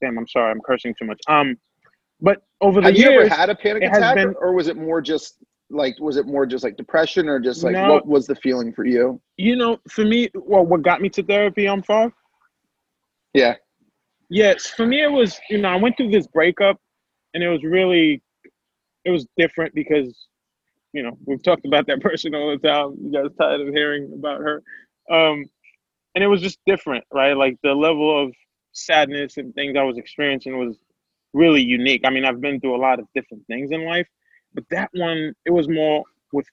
[0.00, 1.20] Damn, I'm sorry, I'm cursing too much.
[1.28, 1.56] Um,
[2.20, 4.76] but over the Have years, you ever had a panic attack, been, or was it
[4.76, 5.42] more just
[5.72, 8.72] like, was it more just like depression, or just like no, what was the feeling
[8.72, 9.20] for you?
[9.36, 12.12] You know, for me, well, what got me to therapy, I'm far.
[13.34, 13.56] Yeah.
[14.28, 16.78] Yes, for me, it was you know, I went through this breakup,
[17.34, 18.22] and it was really,
[19.04, 20.28] it was different because
[20.92, 22.96] you know, we've talked about that person all the time.
[23.00, 24.62] You guys tired of hearing about her.
[25.10, 25.44] Um,
[26.14, 27.36] and it was just different, right?
[27.36, 28.34] Like the level of
[28.72, 30.76] sadness and things I was experiencing was
[31.32, 32.02] really unique.
[32.04, 34.06] I mean, I've been through a lot of different things in life,
[34.54, 36.46] but that one, it was more with,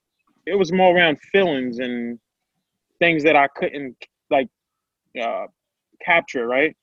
[0.46, 2.20] it was more around feelings and
[3.00, 3.96] things that I couldn't
[4.30, 4.48] like
[5.22, 5.46] uh,
[6.04, 6.76] capture, right?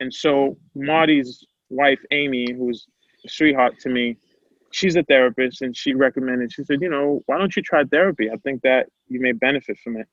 [0.00, 2.86] And so Marty's wife, Amy, who's
[3.24, 4.16] a sweetheart to me,
[4.72, 8.30] she's a therapist and she recommended, she said, you know, why don't you try therapy?
[8.30, 10.06] I think that you may benefit from it.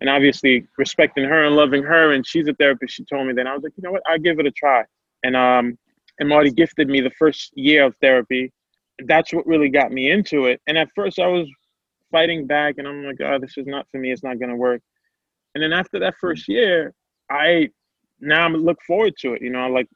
[0.00, 3.46] And obviously, respecting her and loving her, and she's a therapist, she told me that.
[3.48, 4.84] I was like, you know what, I'll give it a try.
[5.24, 5.76] And um,
[6.20, 8.52] and Marty gifted me the first year of therapy.
[9.06, 10.60] That's what really got me into it.
[10.66, 11.48] And at first, I was
[12.10, 14.12] fighting back, and I'm like, oh, this is not for me.
[14.12, 14.82] It's not gonna work.
[15.54, 16.94] And then after that first year,
[17.30, 17.68] I
[18.20, 19.42] now I'm look forward to it.
[19.42, 19.88] You know, like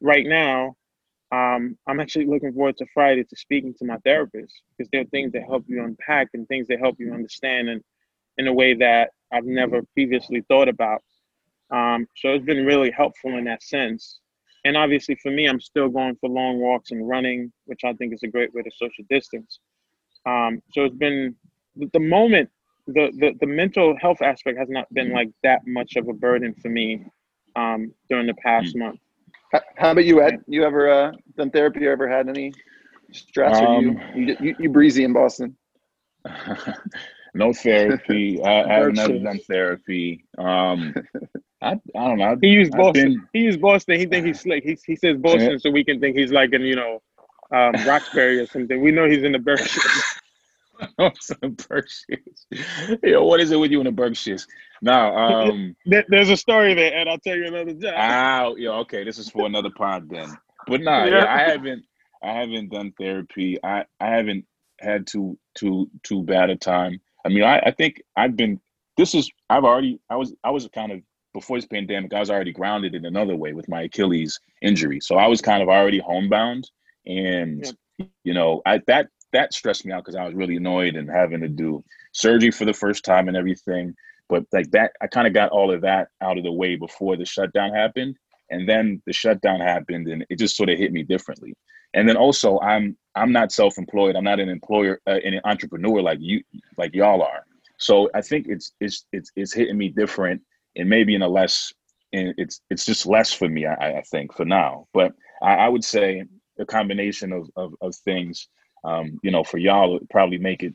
[0.00, 0.74] right now,
[1.32, 5.06] um, I'm actually looking forward to Friday to speaking to my therapist because there are
[5.06, 7.82] things that help you unpack and things that help you understand and
[8.38, 11.02] in a way that I've never previously thought about.
[11.70, 14.20] Um, so it's been really helpful in that sense.
[14.64, 18.14] And obviously for me, I'm still going for long walks and running, which I think
[18.14, 19.60] is a great way to social distance.
[20.26, 21.34] Um, so it's been
[21.76, 22.50] the moment,
[22.86, 26.54] the, the, the mental health aspect has not been like that much of a burden
[26.54, 27.04] for me
[27.56, 28.80] um, during the past mm.
[28.80, 29.00] month.
[29.76, 30.40] How about you, Ed?
[30.48, 31.80] You ever uh, done therapy?
[31.80, 32.52] You ever had any
[33.12, 33.56] stress?
[33.56, 35.56] Um, or you, you, you, you breezy in Boston?
[37.34, 38.42] no therapy.
[38.42, 40.24] I, I have never done therapy.
[40.38, 40.94] Um,
[41.64, 42.36] I, I don't know.
[42.40, 43.14] He used Boston.
[43.14, 43.98] Been, he used Boston.
[43.98, 44.64] He think he's slick.
[44.64, 45.56] He, he says Boston yeah.
[45.58, 47.02] so we can think he's like in you know
[47.50, 48.80] um, Roxbury or something.
[48.80, 50.20] We know he's in the Berkshires.
[51.20, 52.46] some Berkshires.
[53.02, 54.46] Yo, what is it with you in the Berkshires?
[54.82, 55.16] Now,
[55.48, 58.46] um, there's a story there, and I'll tell you another time.
[58.46, 59.04] Oh, yeah, okay.
[59.04, 60.36] This is for another pod then.
[60.66, 61.24] But nah, yeah.
[61.24, 61.84] yeah, I haven't,
[62.22, 63.58] I haven't done therapy.
[63.62, 64.44] I, I haven't
[64.80, 67.00] had too, too, too bad a time.
[67.24, 68.60] I mean, I, I think I've been.
[68.96, 70.00] This is I've already.
[70.10, 71.00] I was, I was kind of
[71.34, 72.14] before this pandemic.
[72.14, 75.62] I was already grounded in another way with my Achilles injury, so I was kind
[75.62, 76.70] of already homebound,
[77.06, 78.06] and yeah.
[78.24, 81.40] you know, I that that stressed me out because I was really annoyed and having
[81.40, 83.94] to do surgery for the first time and everything.
[84.28, 87.16] But like that, I kind of got all of that out of the way before
[87.16, 88.16] the shutdown happened.
[88.50, 91.54] And then the shutdown happened and it just sort of hit me differently.
[91.92, 94.16] And then also I'm I'm not self-employed.
[94.16, 96.42] I'm not an employer, uh, an entrepreneur like you
[96.78, 97.44] like y'all are.
[97.78, 100.40] So I think it's it's it's it's hitting me different
[100.76, 101.72] and maybe in a less
[102.12, 104.86] and it's it's just less for me, I, I think, for now.
[104.92, 105.12] But
[105.42, 106.24] I, I would say
[106.58, 108.48] a combination of, of, of things
[108.84, 110.74] um, you know, for y'all, probably make it,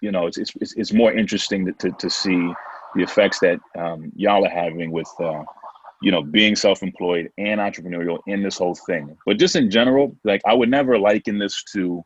[0.00, 2.52] you know, it's it's it's more interesting to to, to see
[2.94, 5.44] the effects that um, y'all are having with, uh,
[6.02, 9.16] you know, being self-employed and entrepreneurial in this whole thing.
[9.24, 12.02] But just in general, like I would never liken this to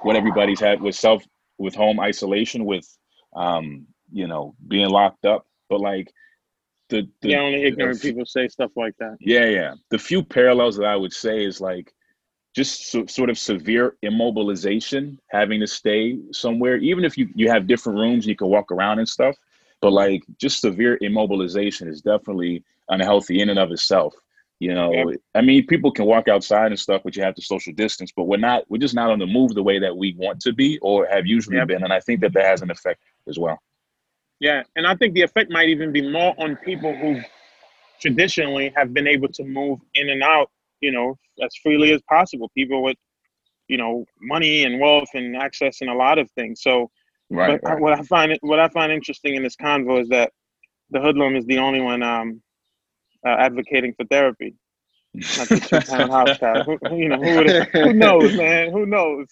[0.00, 1.22] what everybody's had with self
[1.58, 2.88] with home isolation with,
[3.36, 5.46] um, you know, being locked up.
[5.68, 6.12] But like
[6.88, 9.16] the, the yeah, only ignorant the, people say stuff like that.
[9.20, 9.74] Yeah, yeah.
[9.90, 11.92] The few parallels that I would say is like
[12.54, 17.66] just so, sort of severe immobilization, having to stay somewhere, even if you, you have
[17.66, 19.36] different rooms, you can walk around and stuff.
[19.80, 24.14] But like just severe immobilization is definitely unhealthy in and of itself.
[24.60, 25.16] You know, yeah.
[25.36, 28.10] I mean, people can walk outside and stuff, but you have to social distance.
[28.16, 30.52] But we're not, we're just not on the move the way that we want to
[30.52, 31.84] be or have usually been.
[31.84, 33.60] And I think that that has an effect as well.
[34.40, 37.20] Yeah, and I think the effect might even be more on people who
[38.00, 42.50] traditionally have been able to move in and out you know, as freely as possible.
[42.56, 42.96] People with,
[43.68, 46.62] you know, money and wealth and access and a lot of things.
[46.62, 46.90] So,
[47.30, 47.80] right, right.
[47.80, 50.32] what I find what I find interesting in this convo is that
[50.90, 52.40] the hoodlum is the only one um,
[53.26, 54.54] uh, advocating for therapy.
[55.14, 56.66] Not the two-pound house cat.
[56.66, 58.70] Who, you know, who, who knows, man?
[58.70, 59.26] Who knows?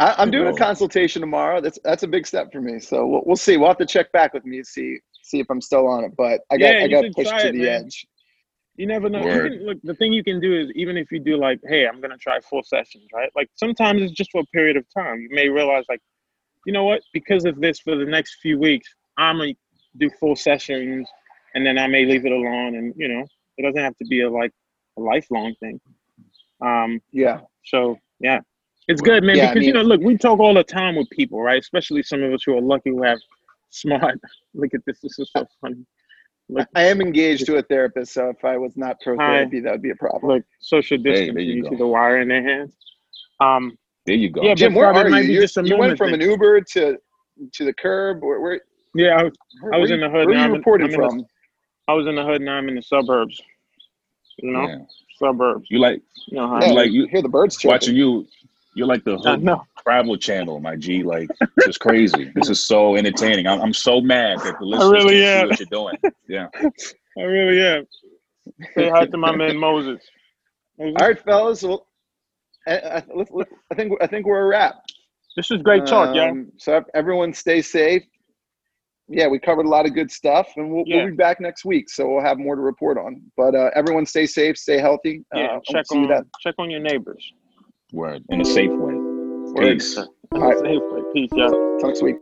[0.00, 1.60] I, am doing a consultation tomorrow.
[1.60, 2.80] That's that's a big step for me.
[2.80, 3.56] So we'll, we'll see.
[3.56, 6.16] We'll have to check back with me to see see if I'm still on it.
[6.16, 7.84] But I got yeah, I got pushed to it, the man.
[7.84, 8.06] edge.
[8.76, 9.20] You never know.
[9.20, 11.86] You can, look, the thing you can do is even if you do like, hey,
[11.86, 13.30] I'm gonna try full sessions, right?
[13.34, 15.20] Like sometimes it's just for a period of time.
[15.20, 16.00] You may realize like,
[16.64, 17.02] you know what?
[17.12, 19.54] Because of this, for the next few weeks, I'm gonna
[19.96, 21.08] do full sessions,
[21.54, 22.76] and then I may leave it alone.
[22.76, 23.24] And you know,
[23.56, 24.52] it doesn't have to be a like
[24.96, 25.80] a lifelong thing.
[26.60, 27.40] Um, yeah.
[27.64, 28.40] So yeah,
[28.88, 29.36] it's good, man.
[29.36, 31.60] Yeah, because I mean, you know, look, we talk all the time with people, right?
[31.60, 33.18] Especially some of us who are lucky who have
[33.70, 34.18] smart.
[34.54, 35.00] Look at this.
[35.00, 35.86] This is so funny.
[36.50, 39.70] Like, I am engaged to a therapist, so if I was not pro therapy, that
[39.70, 40.32] would be a problem.
[40.32, 42.74] Like social distance, hey, you, you see the wire in their hands.
[43.40, 43.76] Um,
[44.06, 44.42] there you go.
[44.42, 45.46] Yeah, Jim, where are you?
[45.62, 46.22] You went from thing.
[46.22, 46.96] an Uber to
[47.52, 48.22] to the curb.
[48.22, 48.40] Where?
[48.40, 48.60] where
[48.94, 49.32] yeah, I was,
[49.74, 50.26] I was in the hood.
[50.26, 51.18] Where are you reporting from?
[51.18, 51.24] The,
[51.88, 52.40] I was in the hood.
[52.40, 53.38] Now I'm in the suburbs.
[54.38, 54.78] You know, yeah.
[55.18, 55.66] suburbs.
[55.68, 56.00] You like?
[56.28, 57.74] You know, how yeah, you like you hear the birds chirping.
[57.74, 58.26] watching you
[58.78, 59.44] you're like the hood
[59.82, 61.02] travel channel, my G.
[61.02, 62.30] Like, this is crazy.
[62.34, 63.46] this is so entertaining.
[63.46, 66.14] I'm, I'm so mad that the listeners really see what you're doing.
[66.28, 66.48] Yeah.
[67.18, 67.86] I really am.
[68.74, 70.00] Say hi to my man Moses.
[70.78, 70.96] Moses.
[71.00, 71.62] All right, fellas.
[71.62, 71.86] Well,
[72.66, 72.96] I, I,
[73.70, 74.76] I, think I think we're a wrap.
[75.36, 76.32] This is great talk, um, yeah.
[76.58, 78.02] So everyone stay safe.
[79.08, 80.96] Yeah, we covered a lot of good stuff, and we'll, yeah.
[80.96, 83.22] we'll be back next week, so we'll have more to report on.
[83.38, 85.24] But uh, everyone stay safe, stay healthy.
[85.34, 87.32] Yeah, uh, check on check on your neighbors.
[87.92, 89.02] Word in a safe way.
[89.52, 89.78] Word.
[89.78, 89.96] Peace.
[90.34, 90.58] right.
[90.58, 91.04] Safe way.
[91.12, 91.58] Peace, y'all.
[91.80, 92.18] Till next week.